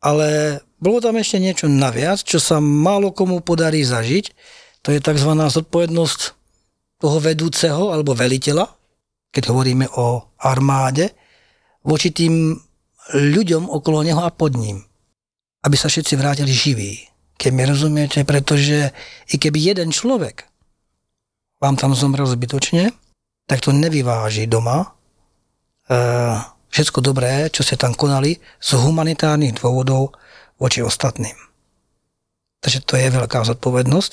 ale 0.05 0.61
bolo 0.77 1.01
tam 1.01 1.17
ešte 1.17 1.41
niečo 1.41 1.65
naviac, 1.65 2.21
čo 2.21 2.37
sa 2.37 2.61
málo 2.61 3.09
komu 3.09 3.41
podarí 3.41 3.81
zažiť. 3.81 4.25
To 4.85 4.93
je 4.93 5.01
tzv. 5.01 5.31
zodpovednosť 5.33 6.21
toho 7.01 7.17
vedúceho 7.17 7.89
alebo 7.89 8.13
veliteľa, 8.13 8.69
keď 9.33 9.43
hovoríme 9.49 9.89
o 9.97 10.25
armáde, 10.41 11.13
voči 11.81 12.13
tým 12.13 12.53
ľuďom 13.17 13.65
okolo 13.65 14.05
neho 14.05 14.21
a 14.21 14.29
pod 14.29 14.53
ním. 14.57 14.81
Aby 15.65 15.77
sa 15.77 15.89
všetci 15.89 16.13
vrátili 16.17 16.53
živí 16.53 17.10
keď 17.41 17.51
mi 17.57 17.65
rozumiete, 17.65 18.21
pretože 18.21 18.93
i 19.33 19.35
keby 19.41 19.73
jeden 19.73 19.89
človek 19.89 20.45
vám 21.57 21.73
tam 21.73 21.97
zomrel 21.97 22.29
zbytočne, 22.29 22.93
tak 23.49 23.65
to 23.65 23.73
nevyváži 23.73 24.45
doma 24.45 24.93
e, 25.89 25.97
všetko 26.69 27.01
dobré, 27.01 27.49
čo 27.49 27.65
ste 27.65 27.81
tam 27.81 27.97
konali 27.97 28.37
z 28.61 28.69
humanitárnych 28.77 29.57
dôvodov 29.57 30.13
voči 30.61 30.85
ostatným. 30.85 31.33
Takže 32.61 32.85
to 32.85 32.93
je 32.93 33.09
veľká 33.09 33.41
zodpovednosť 33.41 34.11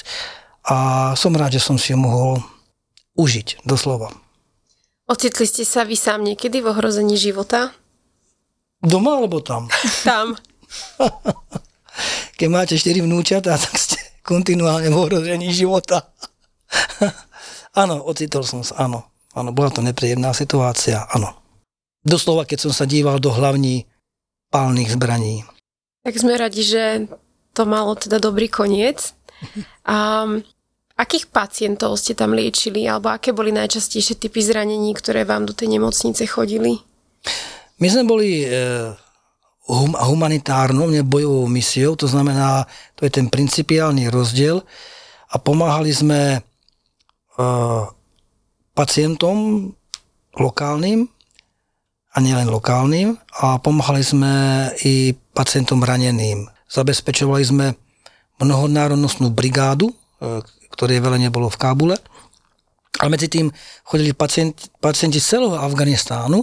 a 0.72 0.76
som 1.12 1.36
rád, 1.36 1.60
že 1.60 1.64
som 1.68 1.76
si 1.76 1.92
ju 1.92 2.00
mohol 2.00 2.40
užiť, 3.20 3.60
doslova. 3.68 4.08
Ocitli 5.04 5.44
ste 5.44 5.68
sa 5.68 5.84
vy 5.84 6.00
sám 6.00 6.24
niekedy 6.24 6.64
v 6.64 6.72
ohrození 6.72 7.20
života? 7.20 7.76
Doma 8.80 9.20
alebo 9.20 9.44
tam? 9.44 9.68
tam. 10.08 10.32
keď 12.38 12.48
máte 12.48 12.74
4 12.78 13.04
vnúčatá, 13.04 13.54
tak 13.58 13.74
ste 13.76 13.98
kontinuálne 14.22 14.92
v 14.92 14.98
ohrození 14.98 15.50
života. 15.52 16.12
áno, 17.82 18.04
ocitol 18.04 18.44
som 18.44 18.60
sa, 18.60 18.84
áno. 18.84 19.08
Áno, 19.36 19.54
bola 19.54 19.70
to 19.70 19.84
nepríjemná 19.84 20.34
situácia, 20.34 21.06
áno. 21.14 21.36
Doslova, 22.02 22.48
keď 22.48 22.68
som 22.68 22.72
sa 22.72 22.88
díval 22.88 23.20
do 23.22 23.30
hlavní 23.30 23.86
palných 24.48 24.96
zbraní. 24.96 25.44
Tak 26.02 26.14
sme 26.16 26.40
radi, 26.40 26.64
že 26.64 27.06
to 27.52 27.68
malo 27.68 27.92
teda 27.94 28.16
dobrý 28.18 28.48
koniec. 28.48 29.12
A 29.86 30.26
akých 30.98 31.30
pacientov 31.30 31.94
ste 32.00 32.16
tam 32.16 32.34
liečili, 32.34 32.88
alebo 32.88 33.12
aké 33.12 33.30
boli 33.30 33.54
najčastejšie 33.54 34.18
typy 34.18 34.42
zranení, 34.42 34.90
ktoré 34.96 35.22
vám 35.22 35.46
do 35.46 35.54
tej 35.54 35.78
nemocnice 35.78 36.26
chodili? 36.26 36.82
My 37.78 37.86
sme 37.86 38.02
boli 38.08 38.42
e, 38.42 38.46
hum, 39.68 39.92
humanitárnou, 39.94 40.88
nebojovou 40.88 41.46
misiou, 41.46 41.94
to 41.96 42.08
znamená, 42.08 42.64
to 42.96 43.04
je 43.04 43.12
ten 43.12 43.28
principiálny 43.28 44.08
rozdiel 44.08 44.64
a 45.28 45.36
pomáhali 45.36 45.92
sme 45.92 46.20
e, 46.36 46.40
pacientom 48.72 49.68
lokálnym 50.40 51.04
a 52.08 52.16
nielen 52.24 52.48
lokálnym 52.48 53.20
a 53.44 53.60
pomáhali 53.60 54.00
sme 54.00 54.32
i 54.88 55.12
pacientom 55.36 55.84
raneným. 55.84 56.48
Zabezpečovali 56.72 57.44
sme 57.44 57.66
mnohonárodnostnú 58.40 59.28
brigádu, 59.28 59.92
e, 59.92 59.94
ktoré 60.72 60.98
veľa 60.98 61.20
nebolo 61.20 61.52
v 61.52 61.60
Kábule. 61.60 61.96
A 62.98 63.06
medzi 63.06 63.30
tým 63.30 63.52
chodili 63.86 64.10
pacienti, 64.16 64.66
pacienti 64.82 65.22
z 65.22 65.38
celého 65.38 65.54
Afganistánu, 65.54 66.42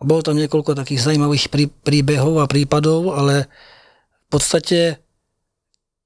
bolo 0.00 0.24
tam 0.24 0.40
niekoľko 0.40 0.72
takých 0.76 1.04
zaujímavých 1.04 1.52
prí, 1.52 1.66
príbehov 1.68 2.40
a 2.40 2.48
prípadov, 2.48 3.12
ale 3.12 3.46
v 4.26 4.26
podstate, 4.32 4.96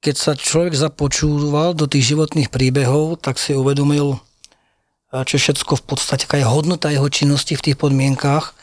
keď 0.03 0.15
sa 0.19 0.33
človek 0.35 0.75
započúval 0.75 1.79
do 1.79 1.87
tých 1.87 2.15
životných 2.15 2.51
príbehov, 2.51 3.23
tak 3.23 3.39
si 3.39 3.55
uvedomil, 3.55 4.19
čo 5.15 5.37
všetko 5.39 5.79
v 5.79 5.85
podstate, 5.87 6.27
aká 6.27 6.43
je 6.43 6.51
hodnota 6.51 6.91
jeho 6.91 7.07
činnosti 7.07 7.55
v 7.55 7.71
tých 7.71 7.77
podmienkách. 7.79 8.57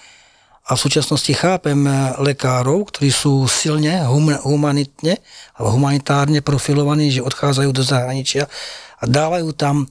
A 0.62 0.78
v 0.78 0.84
súčasnosti 0.84 1.34
chápem 1.34 1.80
lekárov, 2.22 2.92
ktorí 2.94 3.10
sú 3.10 3.50
silne, 3.50 4.04
humanitne 4.46 5.18
alebo 5.58 5.74
humanitárne 5.74 6.44
profilovaní, 6.46 7.10
že 7.10 7.26
odchádzajú 7.26 7.70
do 7.74 7.82
zahraničia 7.82 8.46
a 9.02 9.04
dávajú 9.10 9.52
tam 9.58 9.90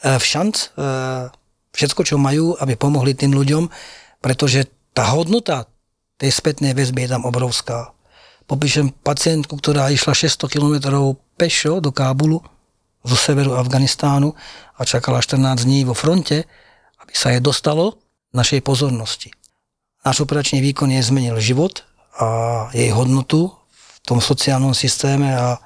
v 0.00 0.24
šanc 0.24 0.54
e, 0.56 0.66
všetko, 1.76 2.00
čo 2.08 2.16
majú, 2.16 2.56
aby 2.56 2.74
pomohli 2.74 3.12
tým 3.12 3.36
ľuďom 3.36 3.68
pretože 4.20 4.68
tá 4.92 5.08
hodnota 5.16 5.66
tej 6.20 6.30
spätnej 6.30 6.76
väzby 6.76 7.08
je 7.08 7.10
tam 7.16 7.24
obrovská. 7.24 7.96
Popíšem 8.44 8.92
pacientku, 8.92 9.56
ktorá 9.56 9.88
išla 9.88 10.12
600 10.12 10.52
km 10.52 10.74
pešo 11.40 11.80
do 11.80 11.88
Kábulu 11.94 12.44
zo 13.00 13.16
severu 13.16 13.56
Afganistánu 13.56 14.36
a 14.76 14.80
čakala 14.84 15.24
14 15.24 15.64
dní 15.64 15.88
vo 15.88 15.96
fronte, 15.96 16.44
aby 17.00 17.12
sa 17.16 17.32
jej 17.32 17.40
dostalo 17.40 17.96
našej 18.36 18.60
pozornosti. 18.60 19.32
Náš 20.04 20.24
operačný 20.28 20.60
výkon 20.60 20.92
jej 20.92 21.00
zmenil 21.00 21.40
život 21.40 21.88
a 22.20 22.68
jej 22.76 22.92
hodnotu 22.92 23.48
v 23.48 23.98
tom 24.04 24.20
sociálnom 24.20 24.76
systéme 24.76 25.32
a, 25.32 25.56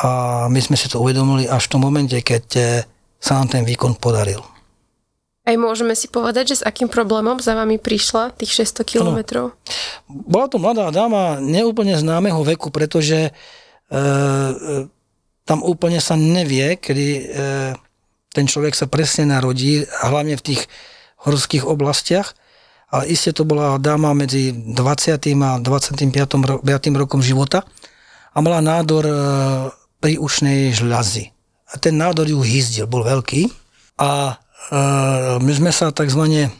a 0.00 0.08
my 0.48 0.60
sme 0.64 0.76
si 0.80 0.88
to 0.88 1.00
uvedomili 1.00 1.44
až 1.44 1.68
v 1.68 1.72
tom 1.76 1.82
momente, 1.84 2.16
keď 2.24 2.44
sa 3.20 3.40
nám 3.40 3.52
ten 3.52 3.62
výkon 3.66 4.00
podaril. 4.00 4.40
Aj 5.48 5.56
môžeme 5.56 5.96
si 5.96 6.12
povedať, 6.12 6.52
že 6.52 6.60
s 6.60 6.66
akým 6.68 6.92
problémom 6.92 7.40
za 7.40 7.56
vami 7.56 7.80
prišla 7.80 8.36
tých 8.36 8.68
600 8.68 8.84
kilometrov? 8.84 9.56
Bola 10.04 10.44
to 10.52 10.60
mladá 10.60 10.92
dáma 10.92 11.40
neúplne 11.40 11.96
známeho 11.96 12.44
veku, 12.44 12.68
pretože 12.68 13.16
e, 13.16 13.30
e, 13.32 14.02
tam 15.48 15.64
úplne 15.64 16.04
sa 16.04 16.20
nevie, 16.20 16.76
kedy 16.76 17.06
e, 17.08 17.22
ten 18.36 18.44
človek 18.44 18.76
sa 18.76 18.84
presne 18.92 19.24
narodí, 19.32 19.88
hlavne 20.04 20.36
v 20.36 20.52
tých 20.52 20.68
horských 21.24 21.64
oblastiach. 21.64 22.36
Ale 22.92 23.08
iste 23.08 23.32
to 23.32 23.48
bola 23.48 23.80
dáma 23.80 24.12
medzi 24.12 24.52
20. 24.52 25.16
a 25.40 25.60
25. 25.64 25.96
rokom 26.92 27.24
života 27.24 27.64
a 28.36 28.38
mala 28.44 28.60
nádor 28.60 29.04
e, 29.08 29.14
príušnej 30.04 30.76
žľazy. 30.76 31.32
A 31.72 31.80
ten 31.80 31.96
nádor 31.96 32.28
ju 32.28 32.44
hyzdil, 32.44 32.84
bol 32.84 33.00
veľký. 33.00 33.48
A 33.96 34.36
my 35.40 35.52
sme 35.54 35.72
sa 35.72 35.94
tzv. 35.94 36.52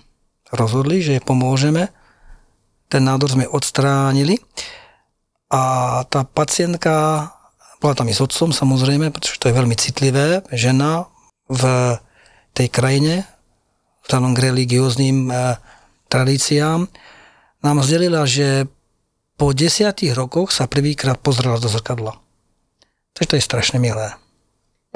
rozhodli, 0.53 1.05
že 1.05 1.21
pomôžeme. 1.21 1.93
Ten 2.89 3.05
nádor 3.05 3.37
sme 3.37 3.45
odstránili 3.45 4.41
a 5.53 5.63
tá 6.09 6.25
pacientka 6.25 7.29
bola 7.79 7.95
tam 7.95 8.11
i 8.11 8.15
s 8.17 8.21
otcom 8.21 8.51
samozrejme, 8.51 9.13
pretože 9.13 9.39
to 9.39 9.49
je 9.49 9.59
veľmi 9.59 9.77
citlivé. 9.79 10.43
Žena 10.51 11.07
v 11.47 11.63
tej 12.53 12.69
krajine, 12.75 13.29
vzhľadom 14.05 14.35
k 14.35 14.43
religióznym 14.51 15.31
e, 15.31 15.57
tradíciám, 16.11 16.91
nám 17.63 17.79
zdelila, 17.87 18.27
že 18.27 18.67
po 19.39 19.55
desiatich 19.55 20.11
rokoch 20.19 20.51
sa 20.51 20.67
prvýkrát 20.67 21.23
pozrela 21.23 21.63
do 21.63 21.71
zrkadla. 21.71 22.19
Takže 23.15 23.29
to 23.31 23.37
je 23.39 23.47
strašne 23.47 23.79
milé. 23.79 24.19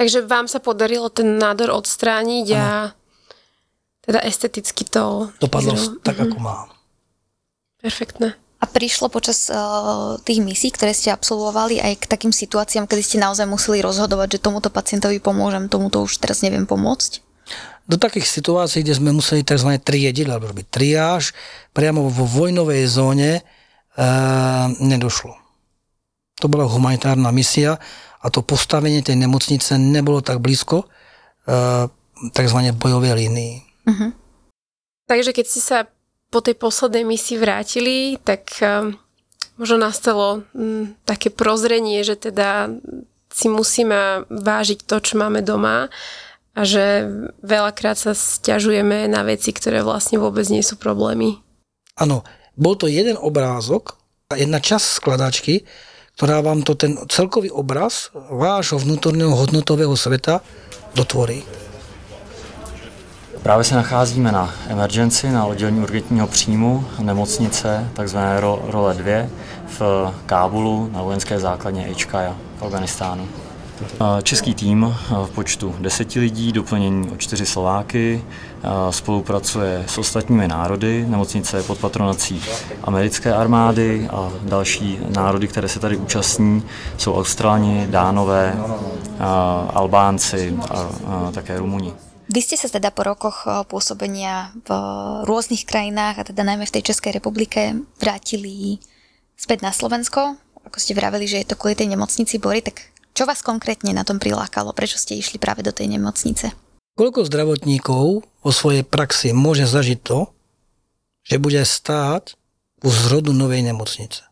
Takže 0.03 0.27
vám 0.27 0.51
sa 0.51 0.59
podarilo 0.59 1.07
ten 1.07 1.39
nádor 1.39 1.71
odstrániť 1.79 2.47
a 2.59 2.91
teda 4.03 4.19
esteticky 4.27 4.83
to... 4.83 5.31
Dopadlo 5.39 5.79
tak, 6.03 6.19
mm-hmm. 6.19 6.27
ako 6.27 6.37
má. 6.43 6.67
Perfektné. 7.79 8.35
A 8.35 8.67
prišlo 8.67 9.07
počas 9.07 9.47
uh, 9.47 10.19
tých 10.27 10.43
misí, 10.43 10.75
ktoré 10.75 10.91
ste 10.91 11.07
absolvovali, 11.07 11.79
aj 11.79 12.03
k 12.03 12.11
takým 12.11 12.35
situáciám, 12.35 12.83
kedy 12.83 12.99
ste 12.99 13.23
naozaj 13.23 13.47
museli 13.47 13.79
rozhodovať, 13.79 14.35
že 14.35 14.43
tomuto 14.43 14.67
pacientovi 14.67 15.23
pomôžem, 15.23 15.71
tomuto 15.71 16.03
už 16.03 16.19
teraz 16.19 16.43
neviem 16.43 16.67
pomôcť? 16.67 17.23
Do 17.87 17.95
takých 17.95 18.27
situácií, 18.27 18.83
kde 18.83 18.99
sme 18.99 19.15
museli 19.15 19.47
tzv. 19.47 19.79
triediť, 19.79 20.27
alebo 20.27 20.51
robiť 20.51 20.67
triáž, 20.67 21.31
priamo 21.71 22.11
vo 22.11 22.27
vojnovej 22.27 22.91
zóne, 22.91 23.39
uh, 23.95 24.67
nedošlo. 24.83 25.42
To 26.43 26.51
bola 26.51 26.67
humanitárna 26.67 27.31
misia 27.31 27.79
a 28.19 28.27
to 28.27 28.43
postavenie 28.43 28.99
tej 28.99 29.15
nemocnice 29.15 29.79
nebolo 29.79 30.19
tak 30.19 30.43
blízko 30.43 30.83
uh, 30.83 31.87
tzv. 32.35 32.59
bojovej 32.75 33.15
línii. 33.15 33.53
Uh-huh. 33.87 34.11
Takže 35.07 35.31
keď 35.31 35.45
ste 35.47 35.61
sa 35.63 35.77
po 36.27 36.43
tej 36.43 36.59
poslednej 36.59 37.07
misii 37.07 37.39
vrátili, 37.39 38.19
tak 38.19 38.59
uh, 38.59 38.91
možno 39.55 39.87
nastalo 39.87 40.43
um, 40.51 40.91
také 41.07 41.31
prozrenie, 41.31 42.03
že 42.03 42.19
teda 42.19 42.67
si 43.31 43.47
musíme 43.47 44.27
vážiť 44.27 44.83
to, 44.83 44.99
čo 44.99 45.15
máme 45.15 45.39
doma 45.47 45.87
a 46.53 46.61
že 46.67 47.07
veľakrát 47.39 47.95
sa 47.95 48.11
stiažujeme 48.11 49.07
na 49.07 49.23
veci, 49.23 49.55
ktoré 49.55 49.79
vlastne 49.79 50.19
vôbec 50.19 50.43
nie 50.51 50.61
sú 50.61 50.75
problémy. 50.75 51.39
Áno, 51.95 52.27
bol 52.59 52.75
to 52.75 52.91
jeden 52.91 53.15
obrázok, 53.15 53.95
jedna 54.35 54.59
časť 54.59 55.01
skladačky, 55.01 55.65
ktorá 56.17 56.41
vám 56.45 56.61
to 56.61 56.77
ten 56.77 56.97
celkový 57.09 57.51
obraz 57.51 58.13
vášho 58.29 58.79
vnútorného 58.79 59.33
hodnotového 59.33 59.97
sveta 59.97 60.41
dotvorí. 60.95 61.43
Právě 63.43 63.63
se 63.63 63.75
nacházíme 63.75 64.31
na 64.31 64.53
emergenci, 64.67 65.31
na 65.31 65.45
oddělení 65.45 65.79
urgentního 65.79 66.27
příjmu 66.27 66.85
nemocnice, 66.99 67.89
takzvané 67.93 68.39
role 68.39 68.93
2 68.93 69.27
v 69.79 69.81
Kábulu 70.25 70.89
na 70.93 71.01
vojenské 71.01 71.39
základně 71.39 71.91
Ečkaja 71.91 72.35
v 72.57 72.63
Afganistánu. 72.63 73.27
Český 74.23 74.53
tým 74.55 74.95
v 75.25 75.29
počtu 75.29 75.75
deseti 75.79 76.19
lidí, 76.19 76.51
doplnění 76.51 77.11
o 77.11 77.17
čtyři 77.17 77.45
Slováky, 77.45 78.23
spolupracuje 78.89 79.83
s 79.87 79.97
ostatními 79.97 80.47
národy. 80.47 81.05
Nemocnice 81.07 81.57
je 81.57 81.63
pod 81.63 81.77
patronací 81.77 82.41
americké 82.83 83.33
armády 83.33 84.07
a 84.11 84.31
další 84.41 84.99
národy, 85.09 85.47
které 85.47 85.69
se 85.69 85.79
tady 85.79 85.97
účastní, 85.97 86.63
jsou 86.97 87.15
Austrálni, 87.15 87.87
Dánové, 87.87 88.57
Albánci 89.73 90.57
a 91.05 91.31
také 91.31 91.59
Rumuni. 91.59 91.93
Vy 92.33 92.41
ste 92.41 92.57
sa 92.57 92.65
teda 92.65 92.89
po 92.89 93.03
rokoch 93.03 93.45
eh, 93.45 93.61
pôsobenia 93.67 94.55
v 94.65 94.69
rôznych 95.27 95.67
krajinách, 95.67 96.23
a 96.23 96.27
teda 96.33 96.41
najmä 96.41 96.65
v 96.65 96.75
tej 96.79 96.89
Českej 96.89 97.19
republike, 97.19 97.77
vrátili 98.01 98.81
späť 99.37 99.61
na 99.61 99.69
Slovensko. 99.75 100.39
Ako 100.63 100.77
ste 100.79 100.95
vraveli, 100.95 101.27
že 101.27 101.43
je 101.43 101.53
to 101.53 101.59
kvôli 101.59 101.75
tej 101.75 101.91
nemocnici 101.91 102.39
Bory, 102.39 102.63
tak 102.63 102.89
čo 103.13 103.29
vás 103.29 103.45
konkrétne 103.45 103.93
na 103.93 104.07
tom 104.07 104.17
prilákalo? 104.17 104.73
Prečo 104.73 104.97
ste 104.97 105.19
išli 105.19 105.37
práve 105.37 105.61
do 105.61 105.69
tej 105.69 105.91
nemocnice? 105.91 106.55
Koľko 106.97 107.27
zdravotníkov 107.29 108.25
vo 108.43 108.51
svojej 108.51 108.83
praxi 108.83 109.31
môže 109.31 109.65
zažiť 109.65 109.99
to, 110.03 110.29
že 111.23 111.39
bude 111.39 111.63
stáť 111.63 112.35
u 112.83 112.91
zrodu 112.91 113.31
novej 113.31 113.63
nemocnice? 113.63 114.27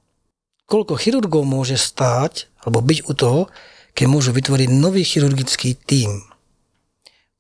Koľko 0.68 1.00
chirurgov 1.00 1.48
môže 1.48 1.80
stáť 1.80 2.52
alebo 2.62 2.84
byť 2.84 3.00
u 3.08 3.14
toho, 3.16 3.42
keď 3.96 4.06
môžu 4.08 4.36
vytvoriť 4.36 4.70
nový 4.72 5.04
chirurgický 5.04 5.76
tím? 5.76 6.32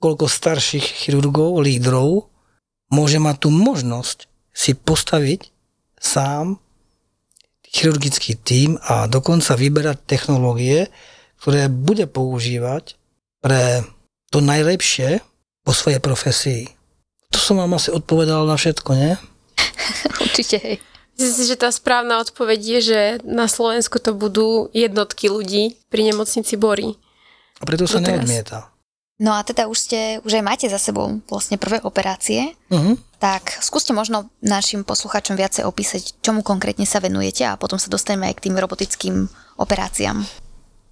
koľko 0.02 0.26
starších 0.26 1.06
chirurgov, 1.06 1.62
lídrov 1.62 2.34
môže 2.90 3.22
mať 3.22 3.46
tú 3.46 3.50
možnosť 3.54 4.26
si 4.52 4.74
postaviť 4.74 5.54
sám 6.02 6.58
chirurgický 7.70 8.36
tím 8.36 8.82
a 8.82 9.06
dokonca 9.06 9.56
vyberať 9.56 10.04
technológie, 10.04 10.90
ktoré 11.40 11.70
bude 11.70 12.10
používať 12.10 12.98
pre 13.40 13.86
to 14.34 14.42
najlepšie 14.42 15.22
po 15.62 15.71
svojej 15.71 16.00
profesii. 16.00 16.69
To 17.32 17.39
som 17.39 17.58
vám 17.58 17.76
asi 17.76 17.89
odpovedal 17.89 18.43
na 18.43 18.56
všetko, 18.56 18.89
nie? 18.93 19.13
Určite, 20.26 20.58
hej. 20.60 20.76
Myslím 21.15 21.36
si, 21.38 21.43
že 21.45 21.60
tá 21.60 21.69
správna 21.69 22.17
odpoveď 22.19 22.60
je, 22.60 22.80
že 22.82 23.00
na 23.21 23.45
Slovensku 23.45 24.02
to 24.02 24.15
budú 24.15 24.71
jednotky 24.74 25.30
ľudí 25.30 25.78
pri 25.88 26.10
nemocnici 26.10 26.58
Bory. 26.58 26.97
A 27.62 27.63
preto 27.63 27.86
sa 27.86 28.02
Doteraz. 28.02 28.26
neodmieta. 28.26 28.58
No 29.21 29.38
a 29.38 29.45
teda 29.45 29.69
už 29.69 29.78
ste, 29.78 30.00
už 30.26 30.41
aj 30.41 30.43
máte 30.43 30.65
za 30.65 30.82
sebou 30.82 31.21
vlastne 31.30 31.62
prvé 31.62 31.78
operácie, 31.86 32.58
Uh-huh. 32.74 32.97
tak 33.21 33.54
skúste 33.62 33.93
možno 33.93 34.34
našim 34.41 34.82
poslucháčom 34.82 35.38
viacej 35.38 35.62
opísať, 35.62 36.17
čomu 36.26 36.41
konkrétne 36.41 36.89
sa 36.89 36.97
venujete 36.97 37.45
a 37.45 37.54
potom 37.54 37.78
sa 37.78 37.93
dostaneme 37.93 38.26
aj 38.34 38.41
k 38.41 38.50
tým 38.50 38.58
robotickým 38.58 39.30
operáciám. 39.62 40.26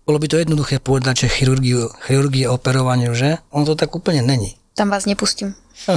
Bolo 0.05 0.21
by 0.21 0.27
to 0.29 0.38
jednoduché 0.38 0.77
povedať, 0.77 1.25
že 1.25 1.41
chirurgiu, 1.41 1.89
chirurgie 2.05 2.45
operovaniu, 2.45 3.17
že? 3.17 3.41
On 3.49 3.65
to 3.65 3.73
tak 3.73 3.89
úplne 3.97 4.21
není. 4.21 4.59
Tam 4.75 4.89
vás 4.89 5.05
nepustím. 5.05 5.55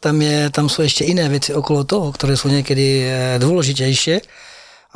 Tam, 0.00 0.16
je, 0.16 0.48
tam 0.48 0.72
sú 0.72 0.80
ešte 0.80 1.04
iné 1.04 1.28
veci 1.28 1.52
okolo 1.52 1.84
toho, 1.84 2.08
ktoré 2.08 2.32
sú 2.32 2.48
niekedy 2.48 3.04
e, 3.04 3.06
dôležitejšie. 3.36 4.24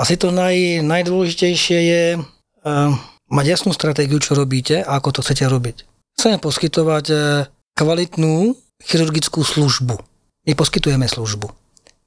Asi 0.00 0.16
to 0.16 0.32
naj, 0.32 0.80
najdôležitejšie 0.80 1.78
je 1.92 2.04
uh, 2.16 2.88
mať 3.28 3.44
jasnú 3.44 3.76
stratégiu, 3.76 4.16
čo 4.16 4.32
robíte 4.32 4.80
a 4.80 4.96
ako 4.96 5.20
to 5.20 5.20
chcete 5.20 5.44
robiť. 5.44 5.76
Chceme 6.16 6.40
poskytovať 6.40 7.06
e, 7.12 7.16
kvalitnú 7.76 8.56
chirurgickú 8.80 9.44
službu. 9.44 10.00
My 10.48 10.52
poskytujeme 10.56 11.04
službu 11.04 11.52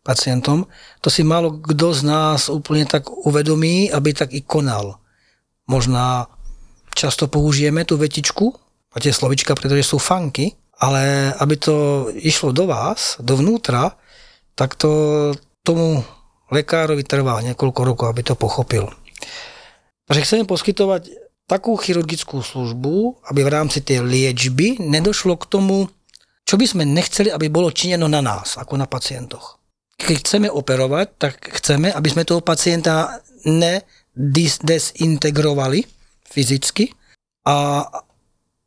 pacientom. 0.08 0.72
To 1.04 1.12
si 1.12 1.28
málo 1.28 1.60
kto 1.60 1.92
z 1.92 2.02
nás 2.08 2.48
úplne 2.48 2.88
tak 2.88 3.12
uvedomí, 3.12 3.92
aby 3.92 4.16
tak 4.16 4.32
i 4.32 4.40
konal. 4.40 5.04
Možná 5.68 6.32
často 6.96 7.28
použijeme 7.28 7.84
tú 7.84 8.00
vetičku 8.00 8.56
a 8.94 8.96
tie 9.02 9.12
slovička, 9.12 9.58
pretože 9.58 9.94
sú 9.94 10.00
funky, 10.00 10.54
ale 10.78 11.34
aby 11.42 11.58
to 11.58 12.08
išlo 12.14 12.54
do 12.54 12.70
vás, 12.70 13.18
dovnútra, 13.20 13.98
tak 14.54 14.78
to 14.78 15.34
tomu 15.66 16.06
lekárovi 16.54 17.04
trvá 17.04 17.42
niekoľko 17.44 17.82
rokov, 17.84 18.10
aby 18.10 18.24
to 18.24 18.36
pochopil. 18.40 18.90
Takže 20.08 20.24
chceme 20.24 20.46
poskytovať 20.48 21.12
takú 21.48 21.76
chirurgickú 21.76 22.44
službu, 22.44 23.16
aby 23.28 23.44
v 23.44 23.52
rámci 23.52 23.82
tej 23.84 24.00
liečby 24.04 24.78
nedošlo 24.80 25.36
k 25.40 25.46
tomu, 25.48 25.90
čo 26.48 26.56
by 26.56 26.68
sme 26.68 26.86
nechceli, 26.88 27.32
aby 27.32 27.50
bolo 27.52 27.72
čineno 27.76 28.08
na 28.08 28.22
nás, 28.24 28.56
ako 28.56 28.78
na 28.80 28.88
pacientoch. 28.88 29.60
Keď 29.98 30.18
chceme 30.24 30.48
operovať, 30.48 31.08
tak 31.20 31.36
chceme, 31.60 31.92
aby 31.92 32.08
sme 32.08 32.24
toho 32.24 32.40
pacienta 32.40 33.20
nedesintegrovali 33.44 35.84
fyzicky 36.28 36.92
a, 37.48 37.88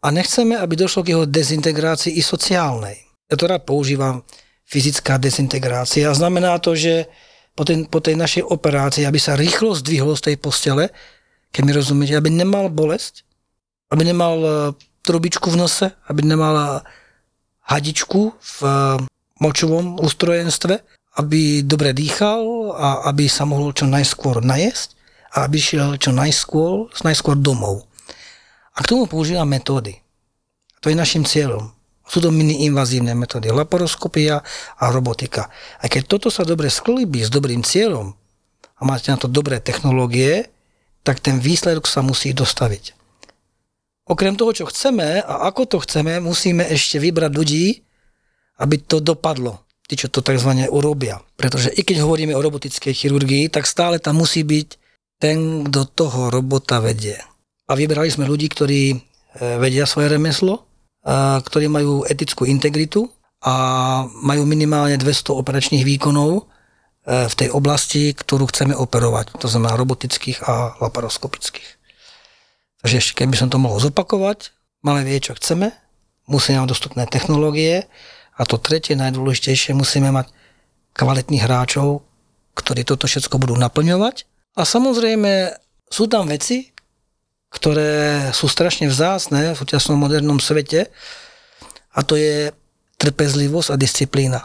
a 0.00 0.06
nechceme, 0.08 0.56
aby 0.56 0.74
došlo 0.76 1.04
k 1.04 1.12
jeho 1.12 1.24
dezintegrácii 1.28 2.16
i 2.16 2.22
sociálnej. 2.24 3.04
Ja 3.28 3.36
to 3.36 3.46
rád 3.46 3.68
používam 3.68 4.24
fyzická 4.64 5.20
dezintegrácia. 5.20 6.08
Znamená 6.14 6.56
to, 6.58 6.72
že 6.72 7.06
po, 7.52 7.68
ten, 7.68 7.84
po 7.84 8.00
tej 8.00 8.16
našej 8.16 8.42
operácii, 8.46 9.04
aby 9.04 9.20
sa 9.20 9.36
rýchlo 9.36 9.76
zdvihlo 9.76 10.16
z 10.16 10.32
tej 10.32 10.36
postele, 10.40 10.88
keď 11.50 11.62
mi 11.66 11.72
rozumiete, 11.74 12.14
aby 12.16 12.30
nemal 12.30 12.70
bolesť, 12.70 13.26
aby 13.90 14.06
nemal 14.06 14.36
e, 14.40 14.50
trubičku 15.02 15.50
v 15.50 15.58
nose, 15.58 15.86
aby 16.06 16.22
nemal 16.22 16.54
e, 16.54 16.66
hadičku 17.66 18.38
v 18.38 18.56
e, 18.62 18.70
močovom 19.42 19.98
ústrojenstve, 19.98 20.78
aby 21.18 21.66
dobre 21.66 21.90
dýchal 21.90 22.70
a 22.70 23.10
aby 23.10 23.26
sa 23.26 23.42
mohol 23.42 23.74
čo 23.74 23.90
najskôr 23.90 24.38
najesť 24.46 24.94
a 25.34 25.50
aby 25.50 25.58
šiel 25.58 25.98
čo 25.98 26.14
najskôr, 26.14 26.86
najskôr 27.02 27.34
domov. 27.34 27.89
A 28.76 28.84
k 28.84 28.90
tomu 28.90 29.06
používam 29.10 29.48
metódy. 29.48 29.98
To 30.80 30.88
je 30.88 30.96
našim 30.96 31.26
cieľom. 31.26 31.72
Sú 32.10 32.18
to 32.18 32.34
mini-invazívne 32.34 33.14
metódy, 33.14 33.54
laparoskopia 33.54 34.42
a 34.78 34.84
robotika. 34.90 35.46
A 35.78 35.86
keď 35.86 36.10
toto 36.10 36.28
sa 36.32 36.42
dobre 36.42 36.66
sklíbi 36.66 37.22
s 37.22 37.30
dobrým 37.30 37.62
cieľom 37.62 38.18
a 38.78 38.80
máte 38.82 39.14
na 39.14 39.18
to 39.20 39.30
dobré 39.30 39.62
technológie, 39.62 40.50
tak 41.06 41.22
ten 41.22 41.38
výsledok 41.38 41.86
sa 41.86 42.02
musí 42.02 42.34
dostaviť. 42.34 42.98
Okrem 44.10 44.34
toho, 44.34 44.50
čo 44.50 44.66
chceme 44.66 45.22
a 45.22 45.46
ako 45.46 45.70
to 45.70 45.78
chceme, 45.86 46.18
musíme 46.18 46.66
ešte 46.66 46.98
vybrať 46.98 47.30
ľudí, 47.30 47.78
aby 48.58 48.76
to 48.82 48.98
dopadlo. 48.98 49.62
Tí, 49.86 49.94
čo 49.98 50.10
to 50.10 50.22
tzv. 50.22 50.70
urobia. 50.70 51.18
Pretože 51.34 51.70
i 51.74 51.82
keď 51.82 52.06
hovoríme 52.06 52.34
o 52.34 52.42
robotickej 52.42 52.94
chirurgii, 52.94 53.50
tak 53.50 53.66
stále 53.66 53.98
tam 54.02 54.22
musí 54.22 54.42
byť 54.46 54.68
ten, 55.18 55.66
kto 55.66 55.82
toho 55.94 56.20
robota 56.30 56.78
vedie. 56.78 57.18
A 57.70 57.78
vybrali 57.78 58.10
sme 58.10 58.26
ľudí, 58.26 58.50
ktorí 58.50 58.82
e, 58.90 58.96
vedia 59.62 59.86
svoje 59.86 60.10
remeslo, 60.10 60.66
ktorí 61.40 61.72
majú 61.72 62.04
etickú 62.04 62.44
integritu 62.44 63.08
a 63.40 64.04
majú 64.20 64.44
minimálne 64.44 65.00
200 65.00 65.32
operačných 65.32 65.80
výkonov 65.80 66.30
e, 66.36 66.42
v 67.24 67.34
tej 67.34 67.48
oblasti, 67.56 68.12
ktorú 68.12 68.52
chceme 68.52 68.76
operovať. 68.76 69.40
To 69.40 69.48
znamená 69.48 69.80
robotických 69.80 70.44
a 70.44 70.76
laparoskopických. 70.76 71.68
Takže 72.84 72.96
ešte 73.00 73.16
keby 73.24 73.36
som 73.36 73.48
to 73.48 73.56
mohol 73.56 73.80
zopakovať, 73.80 74.52
máme 74.84 75.08
vie, 75.08 75.16
čo 75.20 75.36
chceme, 75.36 75.72
musíme 76.28 76.60
mať 76.60 76.68
dostupné 76.68 77.04
technológie 77.08 77.88
a 78.36 78.42
to 78.44 78.60
tretie, 78.60 78.96
najdôležitejšie, 78.96 79.72
musíme 79.72 80.12
mať 80.12 80.32
kvalitných 80.92 81.44
hráčov, 81.44 82.04
ktorí 82.56 82.84
toto 82.84 83.08
všetko 83.08 83.40
budú 83.40 83.56
naplňovať. 83.56 84.28
A 84.56 84.68
samozrejme 84.68 85.56
sú 85.88 86.08
tam 86.08 86.28
veci, 86.28 86.72
ktoré 87.50 88.30
sú 88.30 88.46
strašne 88.46 88.86
vzácne 88.86 89.52
v 89.52 89.58
súčasnom 89.58 89.98
modernom 89.98 90.38
svete 90.38 90.86
a 91.90 92.00
to 92.06 92.14
je 92.14 92.54
trpezlivosť 92.96 93.74
a 93.74 93.76
disciplína. 93.76 94.40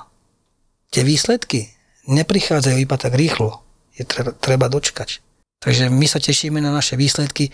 Tie 0.89 1.05
výsledky 1.05 1.69
neprichádzajú 2.09 2.77
iba 2.81 2.97
tak 2.97 3.13
rýchlo, 3.13 3.61
je 3.93 4.03
treba, 4.41 4.67
dočkať. 4.67 5.21
Takže 5.61 5.93
my 5.93 6.05
sa 6.09 6.17
tešíme 6.17 6.57
na 6.59 6.73
naše 6.73 6.97
výsledky 6.97 7.53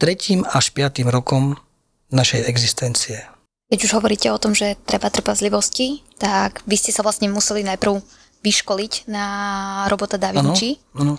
tretím 0.00 0.44
až 0.48 0.72
piatým 0.72 1.08
rokom 1.08 1.56
našej 2.12 2.48
existencie. 2.48 3.24
Keď 3.66 3.78
už 3.82 3.92
hovoríte 3.98 4.30
o 4.30 4.38
tom, 4.38 4.54
že 4.54 4.78
treba 4.86 5.10
trpezlivosti, 5.10 6.06
tak 6.22 6.62
vy 6.70 6.76
ste 6.78 6.94
sa 6.94 7.02
vlastne 7.02 7.26
museli 7.26 7.66
najprv 7.66 7.98
vyškoliť 8.46 9.10
na 9.10 9.26
robota 9.90 10.14
Da 10.14 10.30
Vinci. 10.30 10.78
Áno, 10.94 11.02
áno. 11.02 11.14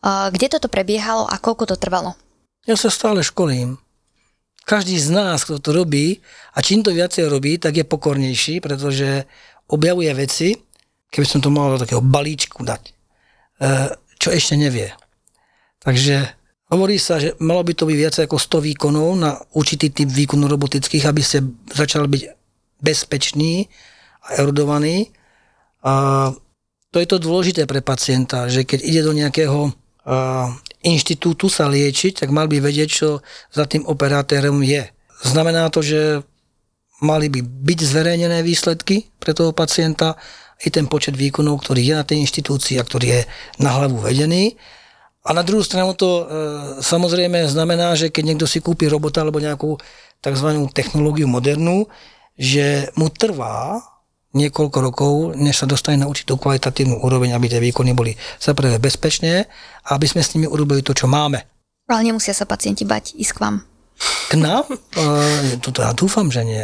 A 0.00 0.30
Kde 0.30 0.54
toto 0.54 0.70
prebiehalo 0.70 1.26
a 1.26 1.36
koľko 1.42 1.74
to 1.74 1.76
trvalo? 1.76 2.14
Ja 2.70 2.78
sa 2.78 2.86
stále 2.86 3.26
školím. 3.26 3.82
Každý 4.62 4.94
z 4.94 5.10
nás, 5.10 5.42
kto 5.42 5.58
to 5.58 5.74
robí, 5.74 6.22
a 6.54 6.62
čím 6.62 6.86
to 6.86 6.94
viacej 6.94 7.26
robí, 7.26 7.58
tak 7.58 7.74
je 7.74 7.82
pokornejší, 7.82 8.62
pretože 8.62 9.26
objavuje 9.74 10.14
veci, 10.14 10.54
keby 11.10 11.26
som 11.26 11.42
to 11.42 11.50
mal 11.50 11.74
do 11.74 11.82
takého 11.82 11.98
balíčku 11.98 12.62
dať, 12.62 12.82
e, 12.86 12.92
čo 14.22 14.30
ešte 14.30 14.54
nevie. 14.54 14.94
Takže 15.82 16.30
hovorí 16.70 17.02
sa, 17.02 17.18
že 17.18 17.34
malo 17.42 17.66
by 17.66 17.74
to 17.74 17.90
byť 17.90 17.96
viac 17.98 18.14
ako 18.22 18.38
100 18.38 18.62
výkonov 18.70 19.18
na 19.18 19.34
určitý 19.58 19.90
typ 19.90 20.06
výkonu 20.06 20.46
robotických, 20.46 21.10
aby 21.10 21.26
ste 21.26 21.42
začal 21.74 22.06
byť 22.06 22.22
bezpečný 22.78 23.66
a 24.30 24.46
erudovaný. 24.46 25.10
A 25.82 26.30
to 26.94 27.02
je 27.02 27.08
to 27.10 27.18
dôležité 27.18 27.66
pre 27.66 27.82
pacienta, 27.82 28.46
že 28.46 28.62
keď 28.62 28.78
ide 28.86 29.02
do 29.02 29.10
nejakého 29.10 29.74
inštitútu 30.82 31.52
sa 31.52 31.68
liečiť, 31.68 32.24
tak 32.24 32.28
mal 32.32 32.48
by 32.48 32.60
vedieť, 32.60 32.88
čo 32.88 33.08
za 33.52 33.64
tým 33.68 33.84
operátorom 33.84 34.64
je. 34.64 34.88
Znamená 35.20 35.68
to, 35.68 35.84
že 35.84 36.24
mali 37.04 37.28
by 37.32 37.40
byť 37.44 37.78
zverejnené 37.80 38.40
výsledky 38.44 39.08
pre 39.20 39.32
toho 39.36 39.52
pacienta 39.52 40.16
i 40.60 40.68
ten 40.68 40.84
počet 40.88 41.16
výkonov, 41.16 41.64
ktorý 41.64 41.80
je 41.80 41.94
na 41.96 42.04
tej 42.04 42.20
inštitúcii 42.24 42.76
a 42.76 42.84
ktorý 42.84 43.06
je 43.08 43.20
na 43.60 43.72
hlavu 43.72 44.04
vedený. 44.04 44.56
A 45.24 45.36
na 45.36 45.44
druhú 45.44 45.60
stranu 45.60 45.92
to 45.92 46.08
e, 46.08 46.24
samozrejme 46.80 47.44
znamená, 47.48 47.92
že 47.96 48.08
keď 48.08 48.24
niekto 48.32 48.46
si 48.48 48.64
kúpi 48.64 48.88
robota 48.88 49.20
alebo 49.20 49.40
nejakú 49.40 49.76
tzv. 50.20 50.48
technológiu 50.72 51.28
modernú, 51.28 51.88
že 52.40 52.88
mu 52.96 53.12
trvá 53.12 53.84
niekoľko 54.30 54.78
rokov, 54.78 55.12
než 55.34 55.62
sa 55.62 55.66
dostane 55.66 55.98
na 55.98 56.06
určitú 56.06 56.38
kvalitatívnu 56.38 57.02
úroveň, 57.02 57.34
aby 57.34 57.50
tie 57.50 57.60
výkony 57.62 57.90
boli 57.94 58.14
za 58.38 58.54
prvé 58.54 58.78
bezpečné 58.78 59.50
a 59.86 59.88
aby 59.98 60.06
sme 60.06 60.22
s 60.22 60.32
nimi 60.38 60.46
urobili 60.46 60.86
to, 60.86 60.94
čo 60.94 61.10
máme. 61.10 61.42
Ale 61.90 62.06
nemusia 62.06 62.30
sa 62.30 62.46
pacienti 62.46 62.86
bať 62.86 63.18
ísť 63.18 63.32
k 63.34 63.42
vám. 63.42 63.56
K 64.30 64.32
nám? 64.38 64.64
E, 64.70 65.58
toto 65.58 65.82
ja 65.82 65.90
dúfam, 65.90 66.30
že 66.30 66.46
nie. 66.46 66.62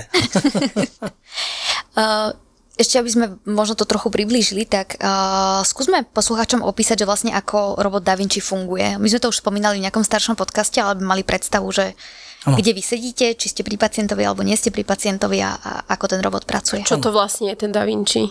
Uh, 1.98 2.30
ešte 2.80 3.02
aby 3.02 3.10
sme 3.10 3.26
možno 3.42 3.74
to 3.74 3.90
trochu 3.90 4.08
priblížili, 4.14 4.64
tak 4.70 5.02
uh, 5.02 5.66
skúsme 5.66 6.06
poslucháčom 6.14 6.62
opísať, 6.62 7.02
že 7.02 7.08
vlastne 7.08 7.32
ako 7.34 7.82
robot 7.82 8.06
Da 8.06 8.14
Vinci 8.14 8.38
funguje. 8.38 8.96
My 9.02 9.08
sme 9.10 9.18
to 9.20 9.34
už 9.34 9.42
spomínali 9.42 9.82
v 9.82 9.84
nejakom 9.90 10.06
staršom 10.06 10.38
podcaste, 10.38 10.78
ale 10.78 11.02
by 11.02 11.04
mali 11.04 11.22
predstavu, 11.26 11.66
že 11.74 11.98
Áno. 12.46 12.56
kde 12.56 12.70
vy 12.78 12.82
sedíte, 12.82 13.34
či 13.34 13.50
ste 13.50 13.66
pri 13.66 13.74
pacientovi 13.74 14.22
alebo 14.22 14.46
nie 14.46 14.54
ste 14.54 14.70
pri 14.70 14.86
pacientovi 14.86 15.42
a, 15.42 15.58
a 15.58 15.70
ako 15.90 16.14
ten 16.14 16.20
robot 16.22 16.46
pracuje. 16.46 16.86
Čo 16.86 17.02
to 17.02 17.10
vlastne 17.10 17.50
je 17.50 17.58
ten 17.58 17.74
Da 17.74 17.82
Vinci? 17.82 18.30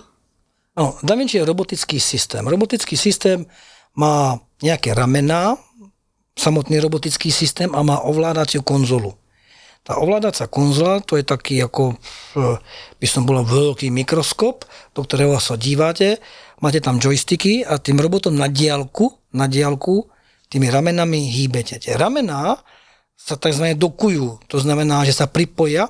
No, 0.80 0.95
Da 1.04 1.19
Vinci 1.19 1.36
je 1.36 1.43
robotický 1.43 1.99
systém. 1.99 2.47
Robotický 2.47 2.95
systém 2.95 3.43
má 3.99 4.39
nejaké 4.63 4.95
ramená, 4.95 5.60
samotný 6.36 6.80
robotický 6.80 7.32
systém 7.32 7.71
a 7.75 7.84
má 7.84 8.04
ovládaciu 8.08 8.63
konzolu. 8.63 9.15
Tá 9.86 10.01
ovládacia 10.01 10.49
konzola, 10.49 10.97
to 11.04 11.13
je 11.13 11.21
taký 11.21 11.62
ako, 11.62 11.93
e, 11.93 12.58
by 12.97 13.08
som 13.08 13.21
bol 13.21 13.38
veľký 13.45 13.93
mikroskop, 13.93 14.65
do 14.97 15.06
ktorého 15.06 15.38
sa 15.38 15.54
dívate 15.60 16.17
máte 16.63 16.80
tam 16.80 17.01
joysticky 17.01 17.65
a 17.65 17.80
tým 17.82 17.99
robotom 17.99 18.36
na 18.36 18.47
diálku, 18.47 19.12
na 19.36 19.47
diálku 19.49 20.08
tými 20.47 20.71
ramenami 20.71 21.28
hýbete. 21.28 21.82
Tie 21.82 21.97
ramená 21.97 22.56
sa 23.15 23.39
tzv. 23.39 23.73
dokujú, 23.73 24.38
to 24.45 24.62
znamená, 24.62 25.01
že 25.08 25.15
sa 25.15 25.25
pripoja 25.25 25.89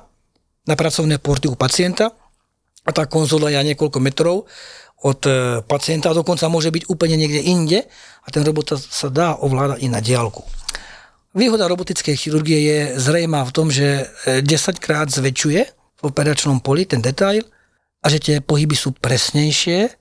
na 0.66 0.74
pracovné 0.74 1.20
porty 1.20 1.50
u 1.50 1.58
pacienta 1.58 2.14
a 2.86 2.90
tá 2.94 3.04
konzola 3.06 3.50
je 3.50 3.74
niekoľko 3.74 3.98
metrov 3.98 4.46
od 5.04 5.20
e, 5.28 5.60
pacienta, 5.66 6.16
dokonca 6.16 6.48
môže 6.48 6.72
byť 6.72 6.88
úplne 6.88 7.20
niekde 7.20 7.42
inde 7.44 7.78
a 8.24 8.28
ten 8.32 8.42
robot 8.42 8.78
sa 8.78 9.08
dá 9.12 9.36
ovládať 9.36 9.84
i 9.84 9.88
na 9.92 10.00
diálku. 10.00 10.42
Výhoda 11.36 11.68
robotickej 11.68 12.16
chirurgie 12.16 12.58
je 12.64 12.78
zrejmá 12.96 13.44
v 13.44 13.52
tom, 13.52 13.68
že 13.68 14.08
10 14.24 14.40
e, 14.40 14.72
krát 14.80 15.12
zväčšuje 15.12 15.60
v 16.00 16.02
operačnom 16.02 16.64
poli 16.64 16.88
ten 16.88 17.04
detail 17.04 17.44
a 18.00 18.06
že 18.08 18.18
tie 18.22 18.36
pohyby 18.40 18.72
sú 18.72 18.96
presnejšie 18.96 19.92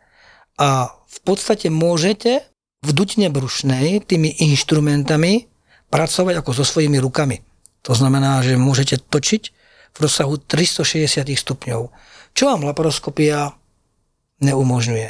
a 0.61 0.88
v 0.88 1.19
podstate 1.27 1.67
môžete 1.67 2.39
v 2.85 2.89
dutine 2.93 3.27
brušnej 3.27 4.07
tými 4.07 4.39
inštrumentami 4.45 5.55
pracovať 5.89 6.41
ako 6.41 6.52
so 6.52 6.65
svojimi 6.65 6.98
rukami. 7.02 7.41
To 7.86 7.93
znamená, 7.93 8.41
že 8.41 8.58
môžete 8.58 9.02
točiť 9.06 9.43
v 9.95 9.98
rozsahu 9.98 10.41
360 10.41 11.24
stupňov, 11.24 11.82
čo 12.36 12.43
vám 12.50 12.65
laparoskopia 12.67 13.54
neumožňuje. 14.43 15.10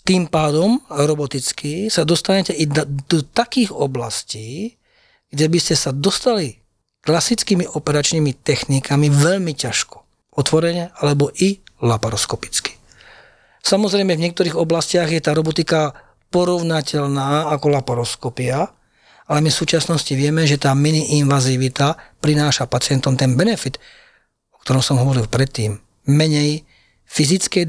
Tým 0.00 0.32
pádom 0.32 0.80
roboticky 0.88 1.92
sa 1.92 2.08
dostanete 2.08 2.56
i 2.56 2.64
do, 2.64 2.86
takých 3.20 3.68
oblastí, 3.70 4.80
kde 5.28 5.46
by 5.46 5.58
ste 5.60 5.76
sa 5.76 5.92
dostali 5.92 6.58
klasickými 7.04 7.68
operačnými 7.68 8.40
technikami 8.40 9.12
veľmi 9.12 9.52
ťažko. 9.52 10.00
Otvorene 10.40 10.94
alebo 10.96 11.28
i 11.36 11.60
laparoskopicky. 11.84 12.80
Samozrejme 13.60 14.16
v 14.16 14.24
niektorých 14.24 14.56
oblastiach 14.56 15.12
je 15.12 15.20
tá 15.20 15.36
robotika 15.36 15.92
porovnateľná 16.32 17.52
ako 17.52 17.66
laparoskopia, 17.68 18.72
ale 19.30 19.46
my 19.46 19.50
v 19.54 19.60
súčasnosti 19.62 20.10
vieme, 20.18 20.42
že 20.42 20.58
tá 20.58 20.74
mini-invazivita 20.74 22.18
prináša 22.18 22.66
pacientom 22.66 23.14
ten 23.14 23.38
benefit, 23.38 23.78
o 24.50 24.58
ktorom 24.58 24.82
som 24.82 24.98
hovoril 24.98 25.30
predtým. 25.30 25.78
Menej 26.10 26.66
fyzickej 27.10 27.66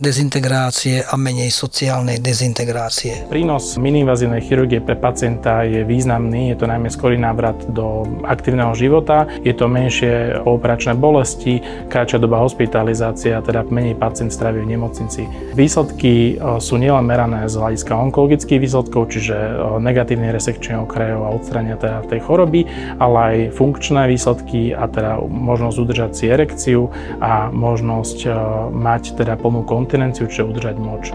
dezintegrácie 0.00 1.04
a 1.04 1.14
menej 1.20 1.52
sociálnej 1.52 2.24
dezintegrácie. 2.24 3.28
Prínos 3.28 3.76
miniinvazívnej 3.76 4.40
chirurgie 4.40 4.80
pre 4.80 4.96
pacienta 4.96 5.60
je 5.68 5.84
významný, 5.84 6.56
je 6.56 6.56
to 6.56 6.64
najmä 6.64 6.88
skorý 6.88 7.20
návrat 7.20 7.68
do 7.68 8.08
aktívneho 8.24 8.72
života, 8.72 9.28
je 9.44 9.52
to 9.52 9.68
menšie 9.68 10.40
operačné 10.48 10.96
bolesti, 10.96 11.60
kratšia 11.92 12.16
doba 12.16 12.40
hospitalizácie 12.40 13.36
a 13.36 13.44
teda 13.44 13.68
menej 13.68 13.92
pacient 14.00 14.32
straví 14.32 14.64
v 14.64 14.72
nemocnici. 14.72 15.28
Výsledky 15.52 16.40
e, 16.40 16.56
sú 16.56 16.80
nielen 16.80 17.04
merané 17.04 17.44
z 17.52 17.60
hľadiska 17.60 17.92
onkologických 17.92 18.56
výsledkov, 18.56 19.12
čiže 19.12 19.36
e, 19.36 19.52
negatívne 19.84 20.32
resekčné 20.32 20.80
okrajov 20.80 21.20
a 21.28 21.34
odstrania 21.36 21.76
teda 21.76 22.08
tej 22.08 22.24
choroby, 22.24 22.64
ale 22.96 23.18
aj 23.20 23.36
funkčné 23.52 24.08
výsledky 24.08 24.72
a 24.72 24.88
teda 24.88 25.20
možnosť 25.28 25.76
udržať 25.76 26.10
si 26.16 26.24
erekciu 26.32 26.88
a 27.20 27.52
možnosť 27.52 28.18
e, 28.24 28.30
mať 28.70 29.18
teda 29.18 29.34
plnú 29.40 29.66
kontinenciu, 29.66 30.30
čiže 30.30 30.46
udržať 30.46 30.76
moč. 30.78 31.10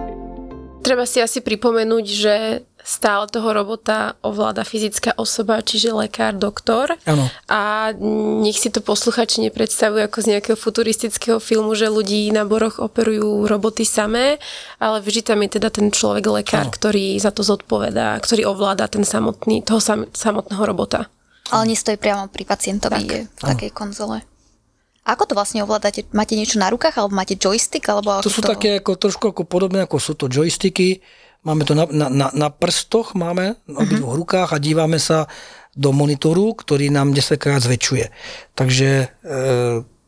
Treba 0.82 1.04
si 1.04 1.20
asi 1.20 1.44
pripomenúť, 1.44 2.06
že 2.08 2.36
stále 2.88 3.28
toho 3.28 3.52
robota 3.52 4.16
ovláda 4.24 4.64
fyzická 4.64 5.12
osoba, 5.20 5.60
čiže 5.60 5.92
lekár, 5.92 6.32
doktor. 6.40 6.96
Ano. 7.04 7.28
A 7.52 7.92
nech 8.40 8.56
si 8.56 8.72
to 8.72 8.80
posluchači 8.80 9.44
nepredstavujú 9.44 10.08
ako 10.08 10.18
z 10.24 10.28
nejakého 10.32 10.56
futuristického 10.56 11.44
filmu, 11.44 11.76
že 11.76 11.92
ľudí 11.92 12.32
na 12.32 12.48
boroch 12.48 12.80
operujú 12.80 13.44
roboty 13.52 13.84
samé, 13.84 14.40
ale 14.80 15.04
vždy 15.04 15.22
tam 15.28 15.44
je 15.44 15.60
teda 15.60 15.68
ten 15.68 15.92
človek 15.92 16.24
lekár, 16.24 16.72
ano. 16.72 16.76
ktorý 16.80 17.20
za 17.20 17.36
to 17.36 17.44
zodpovedá, 17.44 18.16
ktorý 18.24 18.48
ovláda 18.48 18.88
ten 18.88 19.04
samotný, 19.04 19.68
toho 19.68 19.84
sam, 19.84 20.08
samotného 20.16 20.64
robota. 20.64 21.12
Ale 21.52 21.76
nestojí 21.76 22.00
priamo 22.00 22.32
pri 22.32 22.48
pacientovi 22.48 23.04
tak. 23.04 23.28
v 23.28 23.42
takej 23.44 23.72
konzole. 23.76 24.24
Ako 25.08 25.24
to 25.24 25.40
vlastne 25.40 25.64
ovládate? 25.64 26.04
Máte 26.12 26.36
niečo 26.36 26.60
na 26.60 26.68
rukách, 26.68 27.00
alebo 27.00 27.16
máte 27.16 27.40
joystick? 27.40 27.88
Alebo 27.88 28.20
to 28.20 28.28
sú 28.28 28.44
to... 28.44 28.52
také 28.52 28.84
ako, 28.84 29.00
trošku 29.00 29.32
ako 29.32 29.48
podobné, 29.48 29.88
ako 29.88 30.04
sú 30.04 30.20
to 30.20 30.28
joysticky. 30.28 31.00
Máme 31.48 31.64
to 31.64 31.72
na, 31.72 31.88
na, 31.88 32.12
na, 32.12 32.28
na 32.36 32.50
prstoch, 32.52 33.16
máme 33.16 33.56
na 33.72 33.78
obidvoch 33.80 34.20
uh-huh. 34.20 34.22
rukách 34.28 34.52
a 34.52 34.60
dívame 34.60 35.00
sa 35.00 35.32
do 35.72 35.96
monitoru, 35.96 36.52
ktorý 36.52 36.92
nám 36.92 37.16
10 37.16 37.40
krát 37.40 37.64
zväčšuje. 37.64 38.12
Takže 38.52 38.90
e, 39.00 39.08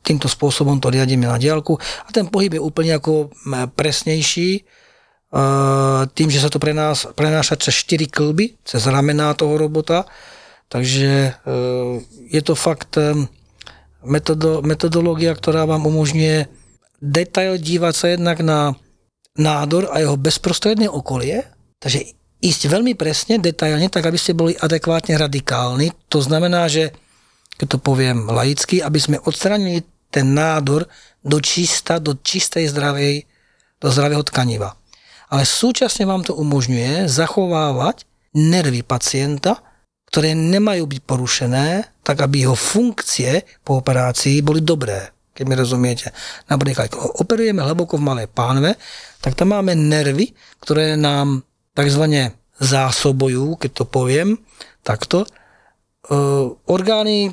týmto 0.04 0.28
spôsobom 0.28 0.84
to 0.84 0.92
riadíme 0.92 1.30
na 1.30 1.40
diálku 1.40 1.80
a 1.80 2.10
ten 2.12 2.28
pohyb 2.28 2.58
je 2.58 2.66
úplne 2.66 2.98
ako 2.98 3.32
presnejší, 3.72 4.50
e, 4.60 4.62
tým, 6.12 6.28
že 6.28 6.44
sa 6.44 6.52
to 6.52 6.60
pre 6.60 6.76
nás 6.76 7.08
prenáša 7.16 7.56
cez 7.56 7.88
4 7.88 8.10
klby, 8.12 8.60
cez 8.68 8.84
ramená 8.84 9.32
toho 9.32 9.56
robota. 9.56 10.04
Takže 10.68 11.10
e, 11.10 11.32
je 12.36 12.42
to 12.44 12.52
fakt... 12.58 13.00
E, 13.00 13.38
metodo, 14.06 14.62
metodológia, 14.64 15.36
ktorá 15.36 15.68
vám 15.68 15.88
umožňuje 15.88 16.48
detail 17.00 17.56
dívať 17.60 17.94
sa 17.96 18.08
jednak 18.12 18.44
na 18.44 18.76
nádor 19.40 19.88
a 19.92 20.04
jeho 20.04 20.20
bezprostredné 20.20 20.92
okolie, 20.92 21.48
takže 21.80 22.16
ísť 22.40 22.62
veľmi 22.72 22.96
presne, 22.96 23.40
detailne, 23.40 23.88
tak 23.92 24.08
aby 24.08 24.20
ste 24.20 24.36
boli 24.36 24.56
adekvátne 24.56 25.16
radikálni. 25.16 25.92
To 26.12 26.20
znamená, 26.24 26.68
že, 26.72 26.92
keď 27.60 27.68
to 27.76 27.80
poviem 27.80 28.28
laicky, 28.28 28.80
aby 28.80 29.00
sme 29.00 29.24
odstranili 29.24 29.84
ten 30.12 30.36
nádor 30.36 30.88
do 31.24 31.38
čista, 31.44 32.00
do 32.00 32.16
čistej 32.16 32.72
zdravej, 32.72 33.28
do 33.80 33.88
zdravého 33.92 34.24
tkaniva. 34.24 34.76
Ale 35.30 35.46
súčasne 35.46 36.10
vám 36.10 36.26
to 36.26 36.34
umožňuje 36.34 37.06
zachovávať 37.06 38.08
nervy 38.34 38.82
pacienta, 38.82 39.62
ktoré 40.10 40.34
nemajú 40.34 40.89
byť 40.89 41.02
porušené, 41.06 41.67
tak 42.02 42.26
aby 42.26 42.50
jeho 42.50 42.58
funkcie 42.58 43.45
po 43.62 43.78
operácii 43.78 44.41
boli 44.41 44.65
dobré, 44.65 45.13
keď 45.38 45.43
mi 45.45 45.54
rozumiete. 45.54 46.10
Napríklad, 46.50 46.89
keď 46.89 47.22
operujeme 47.22 47.62
hlboko 47.62 48.02
v 48.02 48.08
malej 48.10 48.28
pánve, 48.34 48.74
tak 49.22 49.38
tam 49.38 49.54
máme 49.54 49.78
nervy, 49.78 50.34
ktoré 50.65 50.98
nám 50.98 51.45
tzv. 51.78 52.34
zásobujú, 52.58 53.62
keď 53.62 53.72
to 53.72 53.86
poviem, 53.86 54.41
takto, 54.82 55.24
e, 55.24 55.30
orgány 56.65 57.30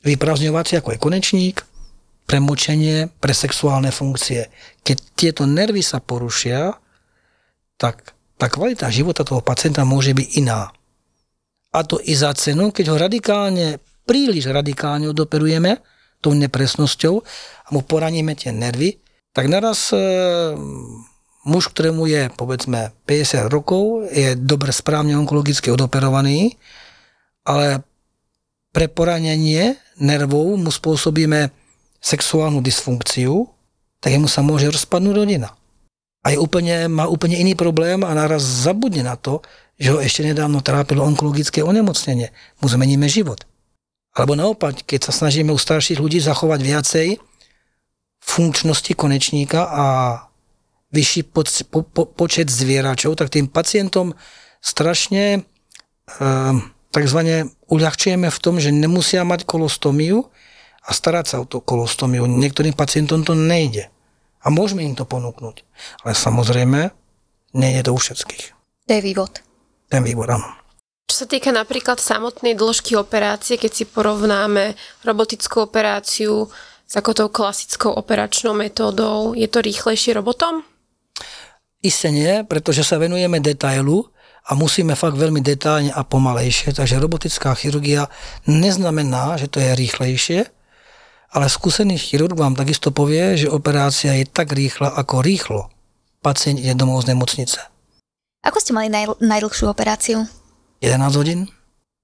vyprazňovacie, 0.00 0.80
ako 0.80 0.96
je 0.96 1.04
konečník, 1.04 1.56
pre 2.24 2.40
pre 3.20 3.32
sexuálne 3.36 3.92
funkcie. 3.92 4.48
Keď 4.80 4.96
tieto 5.12 5.42
nervy 5.44 5.84
sa 5.84 6.00
porušia, 6.00 6.72
tak 7.76 8.16
tá 8.40 8.48
kvalita 8.48 8.88
života 8.88 9.28
toho 9.28 9.44
pacienta 9.44 9.84
môže 9.84 10.16
byť 10.16 10.28
iná. 10.40 10.72
A 11.74 11.82
to 11.82 11.98
i 11.98 12.14
za 12.14 12.30
cenu, 12.38 12.70
keď 12.70 12.94
ho 12.94 12.96
radikálne, 12.96 13.82
príliš 14.06 14.46
radikálne 14.46 15.10
odoperujeme, 15.10 15.82
tou 16.22 16.32
nepresnosťou 16.32 17.14
a 17.66 17.68
mu 17.74 17.84
poraníme 17.84 18.32
tie 18.32 18.54
nervy, 18.54 18.96
tak 19.34 19.50
naraz 19.50 19.90
e, 19.92 19.98
muž, 21.44 21.68
ktorému 21.74 22.08
je 22.08 22.22
povedzme 22.32 22.96
50 23.04 23.52
rokov, 23.52 24.08
je 24.08 24.38
dobre 24.38 24.72
správne 24.72 25.18
onkologicky 25.18 25.68
odoperovaný, 25.68 26.56
ale 27.44 27.84
pre 28.72 28.88
poranenie 28.88 29.76
nervov 30.00 30.56
mu 30.56 30.72
spôsobíme 30.72 31.52
sexuálnu 32.00 32.64
dysfunkciu, 32.64 33.44
tak 34.00 34.16
jemu 34.16 34.28
sa 34.28 34.40
môže 34.40 34.72
rozpadnúť 34.72 35.14
rodina. 35.14 35.52
A 36.24 36.32
je 36.32 36.40
úplne, 36.40 36.88
má 36.88 37.04
úplne 37.04 37.36
iný 37.36 37.52
problém 37.52 38.00
a 38.00 38.16
naraz 38.16 38.40
zabudne 38.40 39.04
na 39.04 39.16
to, 39.20 39.44
že 39.78 39.90
ho 39.90 39.98
ešte 39.98 40.22
nedávno 40.22 40.62
trápilo 40.62 41.02
onkologické 41.02 41.62
onemocnenie. 41.62 42.30
Mu 42.62 42.66
zmeníme 42.70 43.10
život. 43.10 43.42
Alebo 44.14 44.38
naopak, 44.38 44.86
keď 44.86 45.10
sa 45.10 45.12
snažíme 45.12 45.50
u 45.50 45.58
starších 45.58 45.98
ľudí 45.98 46.22
zachovať 46.22 46.60
viacej 46.62 47.08
funkčnosti 48.22 48.92
konečníka 48.94 49.66
a 49.66 49.86
vyšší 50.94 51.34
po, 51.34 51.42
po, 51.42 51.80
po, 51.82 52.02
počet 52.06 52.46
zvieračov, 52.46 53.18
tak 53.18 53.34
tým 53.34 53.50
pacientom 53.50 54.14
strašne 54.62 55.42
e, 55.42 56.20
takzvané 56.94 57.50
uľahčujeme 57.66 58.30
v 58.30 58.38
tom, 58.38 58.62
že 58.62 58.70
nemusia 58.70 59.26
mať 59.26 59.42
kolostomiu 59.42 60.30
a 60.86 60.90
starať 60.94 61.24
sa 61.26 61.36
o 61.42 61.48
tú 61.50 61.58
kolostomiu. 61.58 62.30
Niektorým 62.30 62.78
pacientom 62.78 63.26
to 63.26 63.34
nejde. 63.34 63.90
A 64.46 64.54
môžeme 64.54 64.86
im 64.86 64.94
to 64.94 65.02
ponúknuť. 65.02 65.66
Ale 66.06 66.14
samozrejme, 66.14 66.94
nejde 67.58 67.90
to 67.90 67.90
u 67.90 67.98
všetkých. 67.98 68.54
To 68.86 68.92
je 68.94 69.02
vývod 69.02 69.53
ten 69.88 70.02
výbor, 70.02 70.30
áno. 70.30 70.48
Čo 71.04 71.24
sa 71.24 71.26
týka 71.28 71.52
napríklad 71.52 72.00
samotnej 72.00 72.56
dĺžky 72.56 72.96
operácie, 72.96 73.60
keď 73.60 73.72
si 73.72 73.84
porovnáme 73.84 74.74
robotickú 75.04 75.62
operáciu 75.68 76.48
s 76.84 76.92
ako 76.96 77.10
tou 77.12 77.28
klasickou 77.28 77.92
operačnou 77.92 78.56
metódou, 78.56 79.36
je 79.36 79.46
to 79.46 79.60
rýchlejšie 79.60 80.16
robotom? 80.16 80.64
Isté 81.84 82.08
nie, 82.08 82.42
pretože 82.48 82.82
sa 82.82 82.96
venujeme 82.96 83.38
detailu 83.44 84.08
a 84.48 84.56
musíme 84.56 84.96
fakt 84.96 85.20
veľmi 85.20 85.44
detailne 85.44 85.92
a 85.92 86.00
pomalejšie, 86.04 86.72
takže 86.72 87.00
robotická 87.00 87.52
chirurgia 87.52 88.08
neznamená, 88.48 89.36
že 89.36 89.52
to 89.52 89.60
je 89.60 89.76
rýchlejšie, 89.76 90.40
ale 91.36 91.46
skúsený 91.52 92.00
chirurg 92.00 92.36
vám 92.36 92.56
takisto 92.56 92.88
povie, 92.88 93.36
že 93.36 93.52
operácia 93.52 94.16
je 94.16 94.24
tak 94.24 94.56
rýchla 94.56 94.88
ako 94.96 95.20
rýchlo 95.20 95.74
pacient 96.24 96.56
ide 96.56 96.72
domov 96.72 97.04
z 97.04 97.12
nemocnice. 97.12 97.73
Ako 98.44 98.60
ste 98.60 98.76
mali 98.76 98.92
naj, 98.92 99.18
najdlhšiu 99.18 99.66
operáciu? 99.66 100.28
11 100.84 101.00
hodín. 101.16 101.48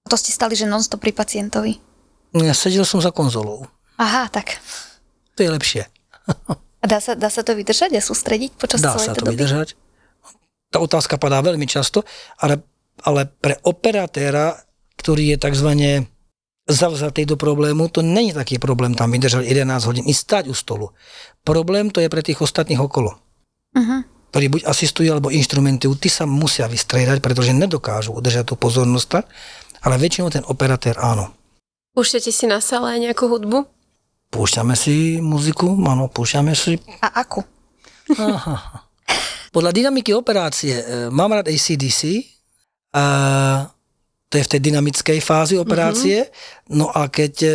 To 0.09 0.17
ste 0.17 0.33
stali, 0.33 0.57
že 0.57 0.65
non-stop 0.65 0.99
pri 1.05 1.13
pacientovi. 1.13 1.77
Ja 2.33 2.57
sedel 2.57 2.89
som 2.89 3.05
za 3.05 3.13
konzolou. 3.13 3.69
Aha, 4.01 4.33
tak. 4.33 4.59
To 5.37 5.45
je 5.45 5.51
lepšie. 5.53 5.83
A 6.81 6.85
dá 6.89 6.97
sa, 7.03 7.13
dá 7.13 7.29
sa 7.29 7.45
to 7.45 7.53
vydržať 7.53 7.93
a 7.93 8.01
sústrediť 8.01 8.57
počas 8.57 8.81
Dá 8.81 8.97
celej 8.97 9.07
sa 9.07 9.13
to 9.13 9.29
doby? 9.29 9.37
vydržať. 9.37 9.77
Tá 10.73 10.81
otázka 10.81 11.21
padá 11.21 11.43
veľmi 11.45 11.67
často, 11.69 12.07
ale, 12.41 12.63
ale 13.05 13.29
pre 13.29 13.61
operatéra, 13.67 14.57
ktorý 14.97 15.35
je 15.35 15.37
tzv. 15.37 15.71
zavzatý 16.65 17.27
do 17.27 17.35
problému, 17.37 17.91
to 17.91 18.01
není 18.01 18.33
taký 18.33 18.57
problém 18.57 18.95
tam 18.97 19.11
vydržať 19.13 19.45
11 19.45 19.89
hodín 19.91 20.07
i 20.09 20.15
stať 20.15 20.49
u 20.49 20.55
stolu. 20.55 20.95
Problém 21.43 21.91
to 21.91 22.01
je 22.01 22.09
pre 22.09 22.23
tých 22.25 22.41
ostatných 22.41 22.81
okolo, 22.81 23.19
Uh-huh. 23.71 24.03
Ktorí 24.31 24.47
buď 24.47 24.63
asistujú 24.71 25.11
alebo 25.11 25.35
inštrumentujú, 25.35 25.99
tí 25.99 26.07
sa 26.07 26.25
musia 26.25 26.71
vystriedať, 26.71 27.19
pretože 27.19 27.51
nedokážu 27.51 28.15
udržať 28.15 28.51
tú 28.51 28.55
pozornosť, 28.55 29.07
tak, 29.11 29.25
ale 29.83 29.99
väčšinou 29.99 30.31
ten 30.31 30.47
operatér 30.47 30.95
áno. 31.03 31.35
Púšťate 31.99 32.31
si 32.31 32.47
na 32.47 32.63
sále 32.63 32.95
aj 32.95 33.11
nejakú 33.11 33.27
hudbu? 33.27 33.67
Púšťame 34.31 34.79
si 34.79 35.19
muziku, 35.19 35.75
áno, 35.75 36.07
púšťame 36.07 36.55
si 36.55 36.79
A 37.03 37.27
akú? 37.27 37.43
Aha. 38.15 38.87
Podľa 39.51 39.75
dynamiky 39.75 40.15
operácie 40.15 40.79
e, 40.79 40.85
mám 41.11 41.35
rád 41.35 41.51
ACDC, 41.51 42.23
a 42.95 43.05
to 44.31 44.39
je 44.39 44.47
v 44.47 44.51
tej 44.55 44.61
dynamickej 44.71 45.19
fázi 45.19 45.59
operácie, 45.59 46.23
mm-hmm. 46.23 46.79
no 46.79 46.87
a 46.87 47.11
keď 47.11 47.35
e, 47.43 47.51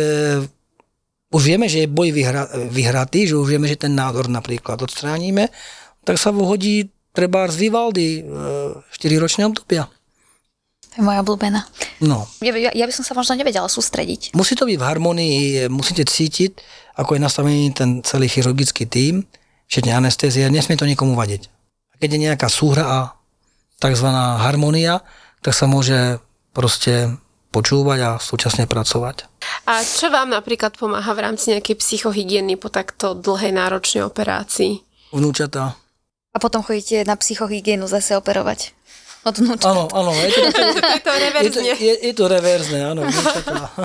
už 1.32 1.42
vieme, 1.42 1.72
že 1.72 1.84
je 1.84 1.88
boj 1.88 2.12
vyhra, 2.12 2.44
vyhratý, 2.68 3.24
že 3.24 3.40
už 3.40 3.48
vieme, 3.48 3.64
že 3.64 3.80
ten 3.80 3.96
nádor 3.96 4.28
napríklad 4.28 4.76
odstránime, 4.84 5.48
tak 6.06 6.16
sa 6.16 6.30
vhodí 6.30 6.86
treba 7.10 7.50
z 7.50 7.56
Vivaldy 7.58 8.08
e, 8.16 8.22
4-ročné 8.94 9.42
obdobia. 9.42 9.90
To 10.92 10.94
je 10.94 11.02
moja 11.02 11.20
obľúbená. 11.20 11.66
No, 11.98 12.24
Ja, 12.38 12.54
ja, 12.54 12.70
ja 12.70 12.84
by 12.84 12.92
som 12.92 13.02
sa 13.02 13.12
možno 13.12 13.34
nevedela 13.34 13.66
sústrediť. 13.66 14.32
musí 14.32 14.54
to 14.54 14.64
byť 14.64 14.76
v 14.78 14.84
harmonii, 14.84 15.34
e, 15.34 15.68
musíte 15.68 16.06
cítiť, 16.06 16.52
ako 16.94 17.16
je 17.16 17.20
nastavený 17.20 17.74
ten 17.74 18.00
celý 18.00 18.30
chirurgický 18.30 18.86
tím, 18.86 19.26
všetne 19.66 19.92
anestézie, 19.92 20.46
nesmie 20.46 20.78
to 20.78 20.86
nikomu 20.86 21.12
vadiť. 21.12 21.50
A 21.90 21.94
keď 21.98 22.08
je 22.12 22.24
nejaká 22.30 22.46
súhra 22.46 22.84
a 22.86 22.98
tzv. 23.76 24.06
harmonia, 24.14 25.02
tak 25.42 25.52
sa 25.52 25.66
môže 25.66 26.20
proste 26.52 27.12
počúvať 27.50 27.98
a 28.04 28.10
súčasne 28.20 28.68
pracovať. 28.68 29.24
A 29.64 29.80
čo 29.80 30.12
vám 30.12 30.28
napríklad 30.28 30.76
pomáha 30.76 31.08
v 31.16 31.24
rámci 31.24 31.56
nejakej 31.56 31.80
psychohygieny 31.80 32.60
po 32.60 32.68
takto 32.68 33.16
dlhej 33.16 33.56
náročnej 33.56 34.04
operácii? 34.04 34.84
Vnúčatá. 35.12 35.80
A 36.36 36.38
potom 36.38 36.60
chodíte 36.60 37.00
na 37.08 37.16
psychohygienu 37.16 37.88
zase 37.88 38.12
operovať. 38.12 38.76
Od. 39.24 39.40
Áno, 39.64 39.88
áno, 39.88 40.12
je 40.12 40.28
to, 40.28 40.40
Je 40.44 40.52
to 40.52 40.60
je 40.60 41.00
to, 41.00 41.12
reverzne. 41.16 41.62
je, 41.72 41.94
je 41.98 42.12
to 42.12 42.24
reverzne, 42.28 42.78
áno. 42.84 43.02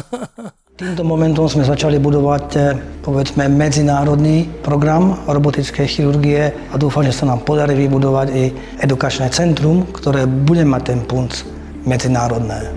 Týmto 0.82 1.08
momentom 1.08 1.48
sme 1.48 1.64
začali 1.64 1.96
budovať, 1.96 2.48
eh, 2.60 2.76
povedzme, 3.00 3.48
medzinárodný 3.48 4.52
program 4.62 5.16
robotickej 5.32 5.88
chirurgie 5.88 6.52
a 6.52 6.76
dúfam, 6.76 7.08
že 7.08 7.16
sa 7.16 7.24
nám 7.24 7.48
podarí 7.48 7.74
vybudovať 7.88 8.28
i 8.36 8.52
edukačné 8.84 9.32
centrum, 9.32 9.88
ktoré 9.88 10.28
bude 10.28 10.68
mať 10.68 10.82
ten 10.92 11.00
punc 11.08 11.48
medzinárodné. 11.88 12.68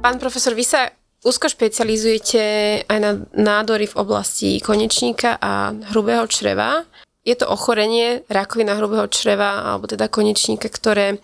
Pán 0.00 0.16
profesor, 0.22 0.54
vy 0.54 0.64
sa 0.64 0.86
úzko 1.24 1.50
špecializujete 1.50 2.42
aj 2.86 2.98
na 3.00 3.10
nádory 3.34 3.88
v 3.88 3.98
oblasti 3.98 4.60
konečníka 4.60 5.40
a 5.40 5.72
hrubého 5.90 6.28
čreva. 6.28 6.84
Je 7.24 7.34
to 7.34 7.48
ochorenie 7.48 8.20
rakovina 8.28 8.76
hrubého 8.76 9.08
čreva 9.08 9.74
alebo 9.74 9.88
teda 9.88 10.12
konečníka, 10.12 10.68
ktoré 10.68 11.18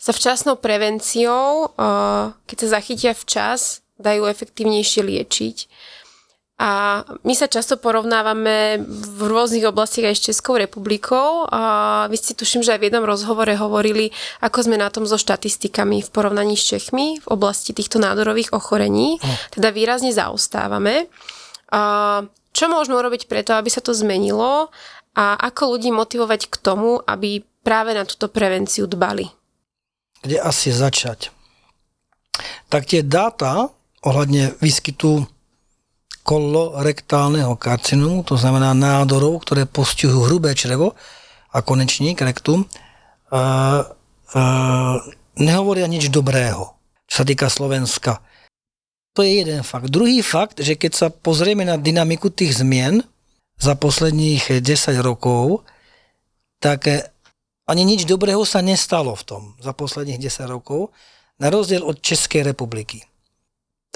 sa 0.00 0.12
včasnou 0.12 0.56
prevenciou, 0.56 1.72
eh, 1.72 2.32
keď 2.48 2.56
sa 2.64 2.68
zachytia 2.80 3.12
včas, 3.12 3.84
dajú 4.00 4.26
efektívnejšie 4.26 5.00
liečiť. 5.06 5.56
A 6.54 7.02
my 7.26 7.34
sa 7.34 7.50
často 7.50 7.74
porovnávame 7.74 8.78
v 8.86 9.20
rôznych 9.26 9.66
oblastiach 9.66 10.14
aj 10.14 10.16
s 10.16 10.26
Českou 10.30 10.54
republikou. 10.54 11.50
A 11.50 12.06
vy 12.06 12.14
ste 12.14 12.38
tuším, 12.38 12.62
že 12.62 12.78
aj 12.78 12.80
v 12.80 12.86
jednom 12.88 13.02
rozhovore 13.02 13.50
hovorili, 13.58 14.14
ako 14.38 14.70
sme 14.70 14.78
na 14.78 14.86
tom 14.86 15.02
so 15.02 15.18
štatistikami 15.18 16.06
v 16.06 16.12
porovnaní 16.14 16.54
s 16.54 16.70
Čechmi 16.70 17.18
v 17.18 17.26
oblasti 17.26 17.74
týchto 17.74 17.98
nádorových 17.98 18.54
ochorení. 18.54 19.18
Teda 19.50 19.74
výrazne 19.74 20.14
zaostávame. 20.14 21.10
A 21.74 22.22
čo 22.54 22.70
môžeme 22.70 23.02
urobiť 23.02 23.26
preto, 23.26 23.58
aby 23.58 23.66
sa 23.66 23.82
to 23.82 23.90
zmenilo 23.90 24.70
a 25.14 25.38
ako 25.38 25.78
ľudí 25.78 25.94
motivovať 25.94 26.50
k 26.50 26.54
tomu, 26.58 26.98
aby 27.06 27.42
práve 27.62 27.94
na 27.94 28.02
túto 28.02 28.26
prevenciu 28.28 28.90
dbali? 28.90 29.30
Kde 30.20 30.42
asi 30.42 30.74
začať? 30.74 31.30
Tak 32.66 32.90
tie 32.90 33.06
dáta 33.06 33.70
ohľadne 34.02 34.58
výskytu 34.58 35.24
kolorektálneho 36.24 37.54
karcinomu, 37.54 38.24
to 38.24 38.34
znamená 38.34 38.72
nádorov, 38.72 39.44
ktoré 39.44 39.68
postihujú 39.68 40.26
hrubé 40.26 40.56
črevo 40.56 40.96
a 41.52 41.60
konečník, 41.60 42.18
rektum, 42.24 42.64
uh, 42.64 43.84
uh, 44.32 44.96
nehovoria 45.36 45.84
nič 45.84 46.08
dobrého, 46.08 46.74
čo 47.06 47.14
sa 47.22 47.24
týka 47.28 47.52
Slovenska. 47.52 48.24
To 49.14 49.22
je 49.22 49.46
jeden 49.46 49.62
fakt. 49.62 49.92
Druhý 49.92 50.24
fakt, 50.24 50.58
že 50.58 50.74
keď 50.74 50.92
sa 50.96 51.06
pozrieme 51.12 51.62
na 51.62 51.78
dynamiku 51.78 52.32
tých 52.34 52.58
zmien 52.58 53.04
za 53.58 53.74
posledných 53.78 54.60
10 54.60 55.00
rokov, 55.00 55.64
tak 56.58 56.88
eh, 56.88 57.04
ani 57.64 57.82
nič 57.84 58.04
dobrého 58.04 58.44
sa 58.44 58.60
nestalo 58.60 59.16
v 59.16 59.24
tom 59.24 59.42
za 59.60 59.72
posledných 59.72 60.20
10 60.20 60.48
rokov, 60.48 60.92
na 61.40 61.50
rozdiel 61.50 61.82
od 61.82 61.98
Českej 61.98 62.46
republiky. 62.46 63.02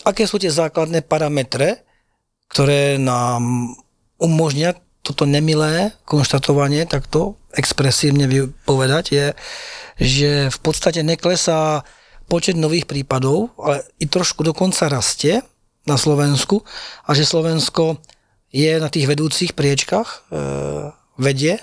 Aké 0.03 0.27
sú 0.27 0.42
tie 0.42 0.51
základné 0.51 1.07
parametre, 1.07 1.87
ktoré 2.51 2.97
nám 2.99 3.75
umožnia 4.18 4.75
toto 5.03 5.25
nemilé 5.25 5.94
konštatovanie, 6.05 6.85
takto 6.85 7.38
expresívne 7.55 8.29
povedať, 8.66 9.05
je, 9.09 9.27
že 9.99 10.31
v 10.53 10.59
podstate 10.61 11.01
neklesá 11.01 11.87
počet 12.29 12.61
nových 12.61 12.85
prípadov, 12.85 13.57
ale 13.57 13.88
i 13.97 14.05
trošku 14.05 14.44
dokonca 14.44 14.90
rastie 14.92 15.40
na 15.88 15.97
Slovensku 15.97 16.61
a 17.09 17.16
že 17.16 17.25
Slovensko 17.25 17.97
je 18.48 18.80
na 18.80 18.88
tých 18.88 19.08
vedúcich 19.08 19.52
priečkách, 19.52 20.08
e, 20.08 20.18
vedie 21.20 21.61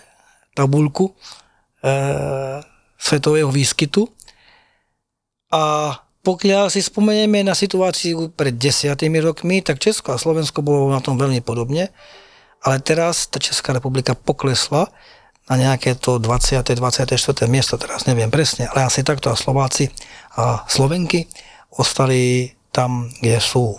tabulku 0.53 1.11
e, 1.11 1.13
svetového 2.95 3.49
výskytu. 3.49 4.07
A 5.51 5.93
pokiaľ 6.25 6.73
si 6.73 6.81
spomenieme 6.81 7.45
na 7.45 7.53
situáciu 7.53 8.33
pred 8.33 8.57
desiatými 8.57 9.21
rokmi, 9.21 9.61
tak 9.61 9.77
Česko 9.77 10.13
a 10.13 10.21
Slovensko 10.21 10.65
bolo 10.65 10.89
na 10.89 10.97
tom 10.97 11.21
veľmi 11.21 11.45
podobne, 11.45 11.93
ale 12.65 12.81
teraz 12.81 13.29
tá 13.29 13.37
Česká 13.37 13.77
republika 13.77 14.17
poklesla 14.17 14.89
na 15.45 15.55
nejaké 15.61 15.93
to 15.93 16.17
20. 16.17 16.65
24. 16.65 17.45
miesto, 17.45 17.77
teraz 17.77 18.09
neviem 18.09 18.33
presne, 18.33 18.65
ale 18.73 18.89
asi 18.89 19.05
takto 19.05 19.29
a 19.29 19.37
Slováci 19.37 19.93
a 20.33 20.65
Slovenky 20.65 21.29
ostali 21.77 22.49
tam, 22.73 23.13
kde 23.21 23.37
sú. 23.37 23.77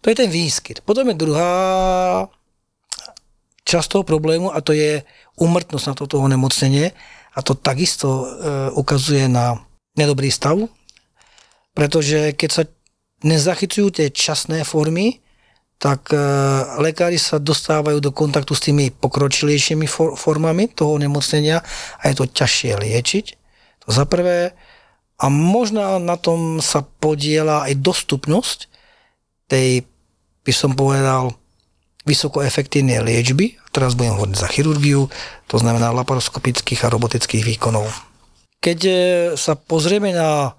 To 0.00 0.06
je 0.08 0.16
ten 0.16 0.30
výskyt. 0.32 0.80
Potom 0.80 1.08
je 1.12 1.16
druhá 1.20 1.52
časť 3.68 3.88
toho 3.92 4.04
problému 4.04 4.48
a 4.50 4.58
to 4.64 4.72
je 4.72 5.04
umrtnosť 5.36 5.86
na 5.86 5.94
toto 5.94 6.16
onemocnenie 6.18 6.90
a 7.36 7.38
to 7.44 7.54
takisto 7.54 8.08
e, 8.08 8.26
ukazuje 8.74 9.28
na 9.30 9.60
nedobrý 9.94 10.32
stav, 10.32 10.58
pretože 11.76 12.34
keď 12.34 12.50
sa 12.50 12.62
nezachycujú 13.22 13.92
tie 13.92 14.08
časné 14.10 14.64
formy, 14.64 15.20
tak 15.80 16.12
e, 16.12 16.18
lekári 16.80 17.20
sa 17.20 17.36
dostávajú 17.36 18.00
do 18.00 18.10
kontaktu 18.10 18.52
s 18.56 18.64
tými 18.64 18.90
pokročilejšími 18.90 19.86
for, 19.86 20.16
formami 20.16 20.72
toho 20.72 20.96
onemocnenia 20.96 21.60
a 22.00 22.02
je 22.08 22.14
to 22.16 22.26
ťažšie 22.26 22.72
liečiť. 22.80 23.24
To 23.84 23.88
za 23.92 24.04
prvé. 24.04 24.56
A 25.20 25.28
možno 25.28 26.00
na 26.00 26.16
tom 26.16 26.64
sa 26.64 26.80
podiela 26.80 27.68
aj 27.68 27.76
dostupnosť 27.80 28.69
tej, 29.50 29.82
by 30.46 30.52
som 30.54 30.78
povedal, 30.78 31.34
vysokoefektívnej 32.06 33.02
liečby. 33.02 33.58
Teraz 33.74 33.98
budem 33.98 34.16
hovoriť 34.16 34.36
za 34.38 34.48
chirurgiu, 34.48 35.10
to 35.50 35.56
znamená 35.58 35.90
laparoskopických 35.92 36.86
a 36.86 36.92
robotických 36.92 37.44
výkonov. 37.44 37.86
Keď 38.62 38.78
e, 38.86 38.92
sa 39.34 39.58
pozrieme 39.58 40.14
na 40.14 40.54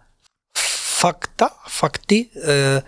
fakta, 1.02 1.50
fakty 1.66 2.30
e, 2.30 2.82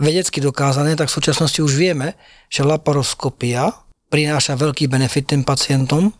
vedecky 0.00 0.42
dokázané, 0.42 0.98
tak 0.98 1.12
v 1.12 1.16
súčasnosti 1.20 1.62
už 1.62 1.72
vieme, 1.78 2.18
že 2.50 2.66
laparoskopia 2.66 3.70
prináša 4.10 4.58
veľký 4.58 4.90
benefit 4.90 5.30
tým 5.30 5.46
pacientom 5.46 6.10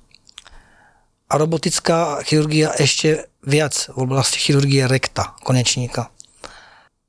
a 1.29 1.35
robotická 1.35 2.23
chirurgia 2.23 2.73
ešte 2.79 3.27
viac 3.43 3.75
v 3.91 3.99
oblasti 4.07 4.39
chirurgie 4.39 4.87
rekta, 4.87 5.35
konečníka. 5.43 6.13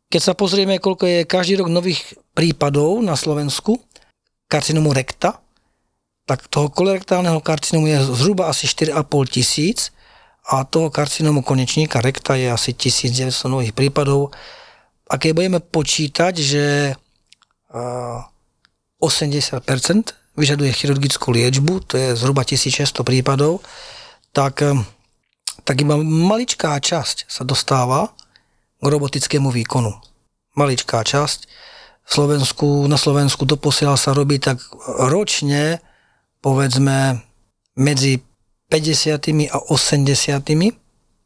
Keď 0.09 0.21
sa 0.21 0.33
pozrieme, 0.33 0.81
koľko 0.81 1.05
je 1.05 1.19
každý 1.29 1.61
rok 1.61 1.69
nových 1.69 2.01
prípadov 2.33 3.01
na 3.01 3.13
Slovensku 3.17 3.79
karcinomu 4.49 4.93
rekta, 4.93 5.41
tak 6.23 6.47
toho 6.47 6.71
kolorektálneho 6.71 7.43
karcinomu 7.43 7.91
je 7.91 7.99
zhruba 7.99 8.47
asi 8.47 8.63
4,5 8.69 9.03
tisíc 9.27 9.91
a 10.47 10.63
toho 10.63 10.87
karcinomu 10.87 11.43
konečníka 11.43 11.99
rekta 11.99 12.35
je 12.39 12.47
asi 12.51 12.71
1900 12.75 13.51
nových 13.51 13.75
prípadov. 13.75 14.31
A 15.11 15.19
keď 15.19 15.31
budeme 15.35 15.59
počítať, 15.59 16.33
že 16.35 16.95
80% 19.03 19.67
vyžaduje 20.39 20.71
chirurgickú 20.71 21.31
liečbu, 21.33 21.73
to 21.85 21.93
je 21.99 22.07
zhruba 22.15 22.47
1600 22.47 23.03
prípadov, 23.03 23.59
tak, 24.31 24.63
tak 25.67 25.75
iba 25.77 25.99
maličká 25.99 26.79
časť 26.79 27.27
sa 27.27 27.43
dostáva 27.43 28.15
k 28.83 28.85
robotickému 28.85 29.47
výkonu. 29.47 29.95
Maličká 30.59 31.01
časť. 31.07 31.47
V 32.03 32.09
Slovensku, 32.11 32.83
na 32.91 32.99
Slovensku 32.99 33.47
doposiaľ 33.47 33.95
sa 33.95 34.11
robí 34.11 34.43
tak 34.43 34.59
ročne 35.07 35.79
povedzme 36.43 37.23
medzi 37.79 38.19
50 38.67 39.47
a 39.47 39.57
80 39.71 40.11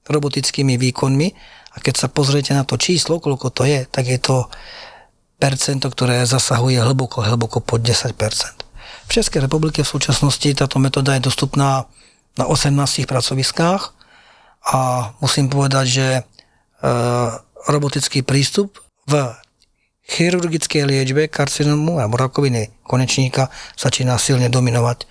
robotickými 0.08 0.78
výkonmi 0.78 1.28
a 1.74 1.78
keď 1.82 1.96
sa 1.98 2.08
pozriete 2.08 2.54
na 2.54 2.64
to 2.64 2.78
číslo, 2.78 3.18
koľko 3.18 3.50
to 3.50 3.66
je, 3.66 3.90
tak 3.90 4.06
je 4.06 4.22
to 4.22 4.48
percento, 5.38 5.90
ktoré 5.90 6.26
zasahuje 6.26 6.82
hlboko, 6.82 7.22
hlboko 7.26 7.62
pod 7.62 7.82
10 7.82 8.14
V 8.14 9.12
Českej 9.12 9.46
republike 9.46 9.82
v 9.82 9.90
súčasnosti 9.90 10.48
táto 10.58 10.78
metóda 10.82 11.14
je 11.18 11.28
dostupná 11.30 11.86
na 12.38 12.46
18 12.46 13.06
pracoviskách 13.10 13.82
a 14.68 14.78
musím 15.22 15.50
povedať, 15.50 15.86
že 15.86 16.08
e, 16.18 16.22
robotický 17.68 18.24
prístup 18.24 18.80
v 19.08 19.36
chirurgickej 20.08 20.88
liečbe 20.88 21.28
karcinomu 21.28 22.00
alebo 22.00 22.16
rakoviny 22.16 22.72
konečníka 22.88 23.52
začína 23.76 24.16
silne 24.16 24.48
dominovať 24.48 25.04
e, 25.04 25.06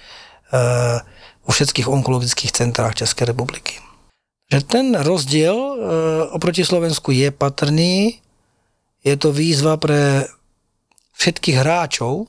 vo 1.44 1.50
všetkých 1.52 1.86
onkologických 1.86 2.50
centrách 2.57 2.96
Českej 3.04 3.36
republiky. 3.36 3.78
Že 4.48 4.61
ten 4.64 4.86
rozdiel 4.96 5.52
e, 5.54 5.74
oproti 6.32 6.64
Slovensku 6.64 7.12
je 7.12 7.28
patrný, 7.28 8.24
je 9.04 9.14
to 9.20 9.30
výzva 9.36 9.76
pre 9.76 10.24
všetkých 11.20 11.61
hráčov 11.61 12.26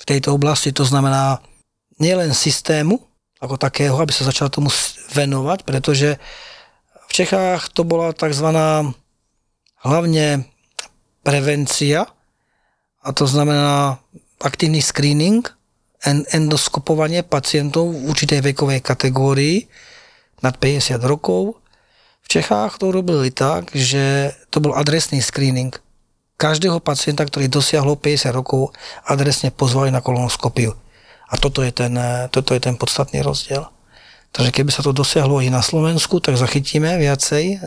v 0.00 0.04
tejto 0.04 0.36
oblasti, 0.36 0.76
to 0.76 0.84
znamená 0.84 1.40
nielen 2.00 2.36
systému 2.36 3.00
ako 3.40 3.56
takého, 3.56 3.96
aby 3.96 4.12
sa 4.12 4.28
začal 4.28 4.52
tomu 4.52 4.68
venovať, 5.16 5.64
pretože 5.64 6.20
v 7.08 7.12
Čechách 7.12 7.72
to 7.72 7.82
bola 7.82 8.12
tzv. 8.12 8.48
Hlavne 9.84 10.44
prevencia, 11.24 12.08
a 13.00 13.08
to 13.16 13.24
znamená 13.24 13.96
aktívny 14.40 14.84
screening, 14.84 15.44
endoskopovanie 16.32 17.20
pacientov 17.24 17.92
v 17.92 18.08
určitej 18.08 18.40
vekovej 18.40 18.80
kategórii 18.80 19.68
nad 20.40 20.56
50 20.56 20.96
rokov. 21.04 21.60
V 22.24 22.28
Čechách 22.40 22.80
to 22.80 22.88
robili 22.88 23.28
tak, 23.28 23.68
že 23.76 24.32
to 24.48 24.64
bol 24.64 24.72
adresný 24.72 25.20
screening. 25.20 25.76
Každého 26.40 26.80
pacienta, 26.80 27.28
ktorý 27.28 27.52
dosiahlo 27.52 28.00
50 28.00 28.32
rokov, 28.32 28.72
adresne 29.04 29.52
pozvali 29.52 29.92
na 29.92 30.00
kolonoskopiu. 30.00 30.72
A 31.28 31.36
toto 31.36 31.60
je 31.60 31.68
ten, 31.68 31.92
toto 32.32 32.56
je 32.56 32.60
ten 32.64 32.80
podstatný 32.80 33.20
rozdiel. 33.20 33.68
Takže 34.32 34.50
keby 34.56 34.70
sa 34.72 34.80
to 34.80 34.96
dosiahlo 34.96 35.44
i 35.44 35.52
na 35.52 35.60
Slovensku, 35.60 36.16
tak 36.24 36.40
zachytíme 36.40 36.96
viacej 36.96 37.60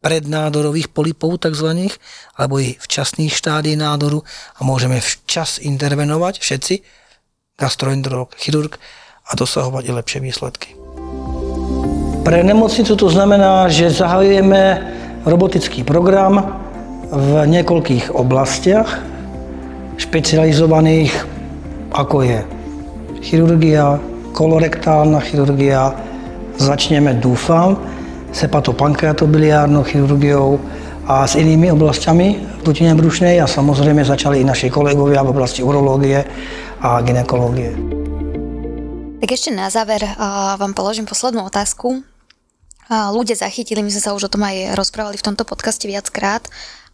prednádorových 0.00 0.88
polipov 0.88 1.36
tzv. 1.44 1.92
alebo 2.32 2.56
i 2.56 2.76
včasných 2.80 3.36
štádí 3.36 3.76
nádoru 3.76 4.24
a 4.56 4.60
môžeme 4.64 4.96
včas 4.96 5.60
intervenovať 5.60 6.40
všetci, 6.40 6.74
gastroenterolog, 7.60 8.32
chirurg 8.40 8.80
a 9.28 9.36
dosahovať 9.36 9.82
i 9.84 9.92
lepšie 9.92 10.20
výsledky. 10.24 10.68
Pre 12.24 12.40
nemocnicu 12.40 12.96
to 12.96 13.08
znamená, 13.12 13.68
že 13.68 13.92
zahajujeme 13.92 14.80
robotický 15.28 15.84
program 15.84 16.56
v 17.12 17.44
niekoľkých 17.44 18.12
oblastiach, 18.16 19.04
špecializovaných 20.00 21.12
ako 21.92 22.24
je 22.24 22.40
chirurgia, 23.20 24.00
kolorektálna 24.32 25.20
chirurgia, 25.20 25.92
začneme, 26.56 27.18
dúfam, 27.20 27.76
sepatopankreatobiliárnou 28.30 29.82
chirurgiou 29.84 30.62
a 31.10 31.26
s 31.26 31.34
inými 31.34 31.74
oblastiami 31.74 32.28
v 32.58 32.62
dutine 32.62 32.94
brušnej 32.94 33.42
a 33.42 33.50
samozrejme 33.50 34.06
začali 34.06 34.40
i 34.40 34.46
naši 34.46 34.70
kolegovia 34.70 35.26
v 35.26 35.32
oblasti 35.34 35.60
urológie 35.66 36.22
a 36.80 37.02
ginekológie. 37.02 37.74
Tak 39.20 39.28
ešte 39.34 39.50
na 39.52 39.68
záver 39.68 40.06
vám 40.56 40.72
položím 40.72 41.04
poslednú 41.04 41.44
otázku. 41.44 42.06
Ľudia 42.90 43.38
zachytili, 43.38 43.82
my 43.82 43.90
sme 43.90 44.02
sa 44.02 44.14
už 44.14 44.26
o 44.26 44.32
tom 44.32 44.42
aj 44.42 44.74
rozprávali 44.74 45.14
v 45.18 45.26
tomto 45.26 45.46
podcaste 45.46 45.86
viackrát, 45.86 46.46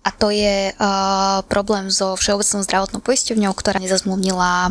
a 0.06 0.14
to 0.14 0.30
je 0.30 0.70
problém 1.50 1.90
so 1.90 2.14
Všeobecnou 2.14 2.62
zdravotnou 2.62 3.02
poisťovňou, 3.02 3.50
ktorá 3.50 3.82
nezazmluvnila 3.82 4.70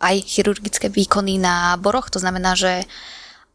aj 0.00 0.14
chirurgické 0.28 0.92
výkony 0.92 1.40
na 1.40 1.72
boroch. 1.80 2.12
To 2.12 2.20
znamená, 2.20 2.52
že 2.52 2.84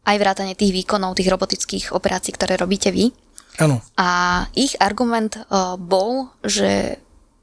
aj 0.06 0.16
vrátanie 0.16 0.54
tých 0.54 0.72
výkonov, 0.72 1.18
tých 1.18 1.28
robotických 1.28 1.84
operácií, 1.90 2.30
ktoré 2.32 2.54
robíte 2.54 2.94
vy. 2.94 3.10
Áno. 3.58 3.82
A 3.98 4.08
ich 4.54 4.78
argument 4.78 5.34
uh, 5.36 5.74
bol, 5.74 6.30
že 6.46 7.00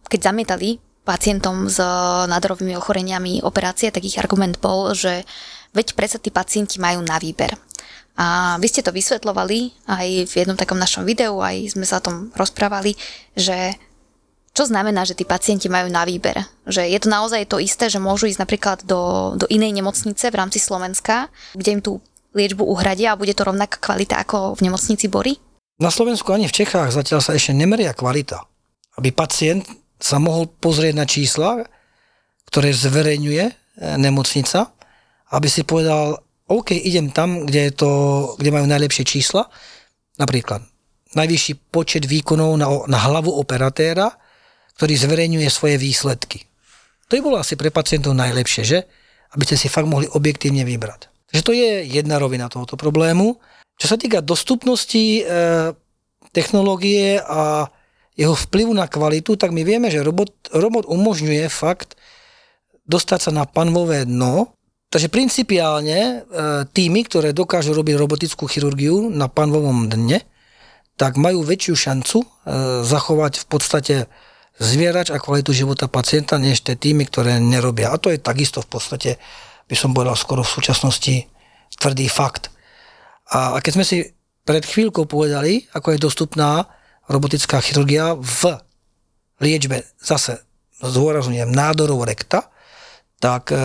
keď 0.08 0.32
zamietali 0.32 0.80
pacientom 1.04 1.68
s 1.68 1.78
nádorovými 2.32 2.80
ochoreniami 2.80 3.44
operácie, 3.44 3.92
tak 3.92 4.08
ich 4.08 4.16
argument 4.16 4.64
bol, 4.64 4.96
že 4.96 5.28
veď 5.76 6.00
predsa 6.00 6.18
tí 6.22 6.32
pacienti 6.32 6.80
majú 6.80 7.04
na 7.04 7.20
výber. 7.20 7.60
A 8.14 8.56
vy 8.62 8.68
ste 8.70 8.86
to 8.86 8.94
vysvetľovali 8.94 9.90
aj 9.90 10.08
v 10.30 10.34
jednom 10.34 10.56
takom 10.56 10.78
našom 10.78 11.04
videu, 11.04 11.34
aj 11.42 11.76
sme 11.76 11.84
sa 11.84 11.98
o 11.98 12.06
tom 12.06 12.16
rozprávali, 12.38 12.94
že 13.34 13.74
čo 14.54 14.70
znamená, 14.70 15.02
že 15.02 15.18
tí 15.18 15.26
pacienti 15.26 15.66
majú 15.66 15.90
na 15.90 16.06
výber? 16.06 16.46
Že 16.70 16.94
je 16.94 17.00
to 17.02 17.10
naozaj 17.10 17.42
to 17.50 17.58
isté, 17.58 17.90
že 17.90 17.98
môžu 17.98 18.30
ísť 18.30 18.38
napríklad 18.38 18.86
do, 18.86 19.34
do 19.34 19.50
inej 19.50 19.74
nemocnice 19.74 20.30
v 20.30 20.38
rámci 20.38 20.62
Slovenska, 20.62 21.34
kde 21.58 21.70
im 21.74 21.82
tú 21.82 21.98
liečbu 22.34 22.66
uhradia 22.66 23.14
a 23.14 23.20
bude 23.20 23.34
to 23.38 23.46
rovnaká 23.46 23.80
kvalita 23.80 24.20
ako 24.22 24.58
v 24.58 24.70
nemocnici 24.70 25.08
Bory? 25.10 25.38
Na 25.82 25.90
Slovensku 25.90 26.30
ani 26.34 26.50
v 26.50 26.58
Čechách 26.64 26.94
zatiaľ 26.94 27.22
sa 27.22 27.34
ešte 27.34 27.54
nemeria 27.54 27.94
kvalita. 27.98 28.46
Aby 28.98 29.10
pacient 29.10 29.66
sa 29.98 30.22
mohol 30.22 30.50
pozrieť 30.50 30.94
na 30.94 31.06
čísla, 31.10 31.66
ktoré 32.50 32.70
zverejňuje 32.76 33.44
e, 33.50 33.54
nemocnica, 33.98 34.70
aby 35.34 35.48
si 35.50 35.66
povedal, 35.66 36.22
OK, 36.46 36.76
idem 36.76 37.10
tam, 37.10 37.48
kde, 37.50 37.72
je 37.72 37.74
to, 37.74 37.92
kde 38.38 38.54
majú 38.54 38.70
najlepšie 38.70 39.08
čísla, 39.08 39.50
napríklad 40.22 40.62
najvyšší 41.14 41.70
počet 41.70 42.04
výkonov 42.10 42.58
na, 42.58 42.68
na 42.90 43.00
hlavu 43.10 43.34
operatéra, 43.34 44.14
ktorý 44.78 44.94
zverejňuje 44.98 45.50
svoje 45.50 45.78
výsledky. 45.78 46.46
To 47.10 47.18
by 47.18 47.22
bolo 47.22 47.38
asi 47.38 47.54
pre 47.54 47.70
pacientov 47.70 48.18
najlepšie, 48.18 48.64
že? 48.66 48.80
Aby 49.34 49.46
ste 49.46 49.58
si 49.58 49.70
fakt 49.70 49.86
mohli 49.86 50.10
objektívne 50.10 50.66
vybrať. 50.66 51.13
Takže 51.34 51.50
to 51.50 51.58
je 51.58 51.90
jedna 51.90 52.22
rovina 52.22 52.46
tohoto 52.46 52.78
problému. 52.78 53.42
Čo 53.82 53.90
sa 53.90 53.98
týka 53.98 54.22
dostupnosti 54.22 55.02
e, 55.02 55.22
technológie 56.30 57.18
a 57.18 57.74
jeho 58.14 58.38
vplyvu 58.38 58.70
na 58.70 58.86
kvalitu, 58.86 59.34
tak 59.34 59.50
my 59.50 59.66
vieme, 59.66 59.90
že 59.90 60.06
robot, 60.06 60.54
robot 60.54 60.86
umožňuje 60.86 61.50
fakt 61.50 61.98
dostať 62.86 63.20
sa 63.20 63.32
na 63.34 63.50
panvové 63.50 64.06
dno. 64.06 64.54
Takže 64.94 65.10
principiálne 65.10 65.98
e, 65.98 66.16
týmy, 66.70 67.02
ktoré 67.10 67.34
dokážu 67.34 67.74
robiť 67.74 67.98
robotickú 67.98 68.46
chirurgiu 68.46 69.10
na 69.10 69.26
panvovom 69.26 69.90
dne, 69.90 70.22
tak 71.02 71.18
majú 71.18 71.42
väčšiu 71.42 71.74
šancu 71.74 72.22
e, 72.22 72.28
zachovať 72.86 73.42
v 73.42 73.46
podstate 73.50 73.96
zvierač 74.62 75.10
a 75.10 75.18
kvalitu 75.18 75.50
života 75.50 75.90
pacienta, 75.90 76.38
než 76.38 76.62
tie 76.62 76.78
týmy, 76.78 77.10
ktoré 77.10 77.42
nerobia. 77.42 77.90
A 77.90 77.98
to 77.98 78.14
je 78.14 78.22
takisto 78.22 78.62
v 78.62 78.70
podstate 78.70 79.12
by 79.68 79.76
som 79.76 79.96
povedal 79.96 80.16
skoro 80.18 80.42
v 80.44 80.54
súčasnosti 80.60 81.28
tvrdý 81.80 82.08
fakt. 82.12 82.54
A, 83.32 83.56
a 83.56 83.60
keď 83.64 83.72
sme 83.80 83.86
si 83.88 83.98
pred 84.44 84.64
chvíľkou 84.64 85.08
povedali, 85.08 85.68
ako 85.72 85.96
je 85.96 86.04
dostupná 86.04 86.68
robotická 87.08 87.64
chirurgia 87.64 88.16
v 88.16 88.60
liečbe, 89.40 89.88
zase 90.00 90.44
zdôrazňujem, 90.84 91.52
nádorov 91.52 92.04
rekta, 92.04 92.52
tak 93.24 93.56
e, 93.56 93.58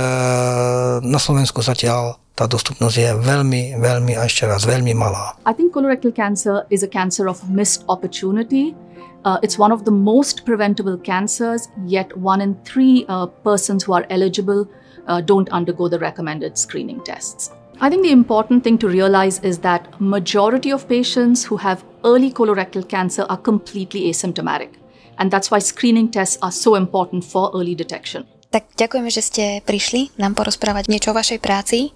na 1.03 1.19
Slovensku 1.19 1.59
zatiaľ 1.67 2.23
tá 2.39 2.47
dostupnosť 2.47 2.95
je 2.95 3.11
veľmi, 3.19 3.63
veľmi 3.83 4.15
a 4.15 4.23
ešte 4.23 4.47
raz 4.47 4.63
veľmi 4.63 4.95
malá. 4.95 5.35
I 5.43 5.51
think 5.51 5.75
colorectal 5.75 6.15
cancer 6.15 6.63
is 6.71 6.87
a 6.87 6.91
cancer 6.91 7.27
of 7.27 7.43
missed 7.51 7.83
opportunity. 7.91 8.79
Uh, 9.27 9.43
it's 9.43 9.59
one 9.59 9.75
of 9.75 9.83
the 9.83 9.91
most 9.91 10.47
preventable 10.47 10.95
cancers, 10.95 11.67
yet 11.83 12.15
one 12.15 12.39
in 12.39 12.55
three 12.63 13.03
uh, 13.11 13.27
persons 13.43 13.83
who 13.83 13.99
are 13.99 14.07
eligible 14.15 14.71
uh, 15.09 15.21
don't 15.21 15.49
undergo 15.51 15.89
the 15.89 15.99
recommended 15.99 16.57
screening 16.57 17.03
tests. 17.03 17.51
I 17.81 17.89
think 17.89 18.03
the 18.03 18.13
important 18.13 18.65
thing 18.65 18.79
to 18.79 18.89
realize 18.89 19.39
is 19.41 19.59
that 19.63 19.87
majority 20.01 20.71
of 20.71 20.89
patients 20.89 21.45
who 21.45 21.57
have 21.59 21.85
early 22.05 22.31
colorectal 22.31 22.83
cancer 22.83 23.25
are 23.29 23.39
completely 23.39 24.11
asymptomatic. 24.11 24.75
And 25.19 25.31
that's 25.31 25.51
why 25.51 25.59
screening 25.59 26.11
tests 26.11 26.39
are 26.43 26.51
so 26.51 26.75
important 26.75 27.25
for 27.25 27.51
early 27.55 27.75
detection. 27.75 28.27
Tak 28.51 28.75
ďakujeme, 28.75 29.11
že 29.13 29.23
ste 29.23 29.45
prišli 29.63 30.17
nám 30.19 30.35
porozprávať 30.35 30.89
niečo 30.89 31.13
o 31.13 31.19
vašej 31.19 31.39
práci 31.39 31.93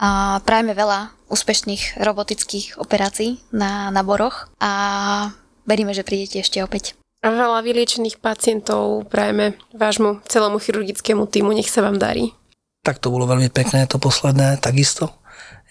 a 0.00 0.40
prajeme 0.42 0.72
veľa 0.72 1.12
úspešných 1.28 2.00
robotických 2.00 2.80
operácií 2.80 3.38
na 3.52 3.92
naboroch 3.92 4.48
a 4.58 4.72
veríme, 5.68 5.92
že 5.92 6.02
prídete 6.02 6.40
ešte 6.40 6.64
opäť. 6.64 6.96
A 7.20 7.28
veľa 7.28 7.60
vyliečených 7.60 8.16
pacientov 8.16 9.04
prajeme 9.12 9.60
vášmu 9.76 10.24
celému 10.24 10.56
chirurgickému 10.56 11.28
týmu. 11.28 11.52
Nech 11.52 11.68
sa 11.68 11.84
vám 11.84 12.00
darí. 12.00 12.32
Tak 12.80 12.98
to 12.98 13.12
bolo 13.12 13.28
veľmi 13.28 13.52
pekné, 13.52 13.84
to 13.84 14.00
posledné, 14.00 14.56
takisto. 14.60 15.12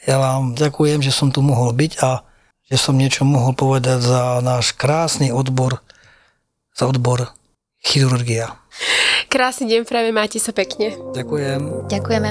Ja 0.06 0.22
vám 0.22 0.54
ďakujem, 0.54 1.02
že 1.02 1.12
som 1.12 1.34
tu 1.34 1.42
mohol 1.42 1.74
byť 1.74 1.92
a 2.06 2.24
že 2.70 2.78
som 2.78 2.96
niečo 2.96 3.26
mohol 3.26 3.58
povedať 3.58 4.00
za 4.06 4.40
náš 4.46 4.78
krásny 4.78 5.34
odbor, 5.34 5.82
za 6.78 6.86
odbor 6.86 7.34
chirurgia. 7.82 8.56
Krásny 9.28 9.68
deň, 9.70 9.82
práve 9.90 10.10
máte 10.14 10.38
sa 10.38 10.54
pekne. 10.54 10.94
Ďakujem. 11.18 11.90
Ďakujeme. 11.90 12.30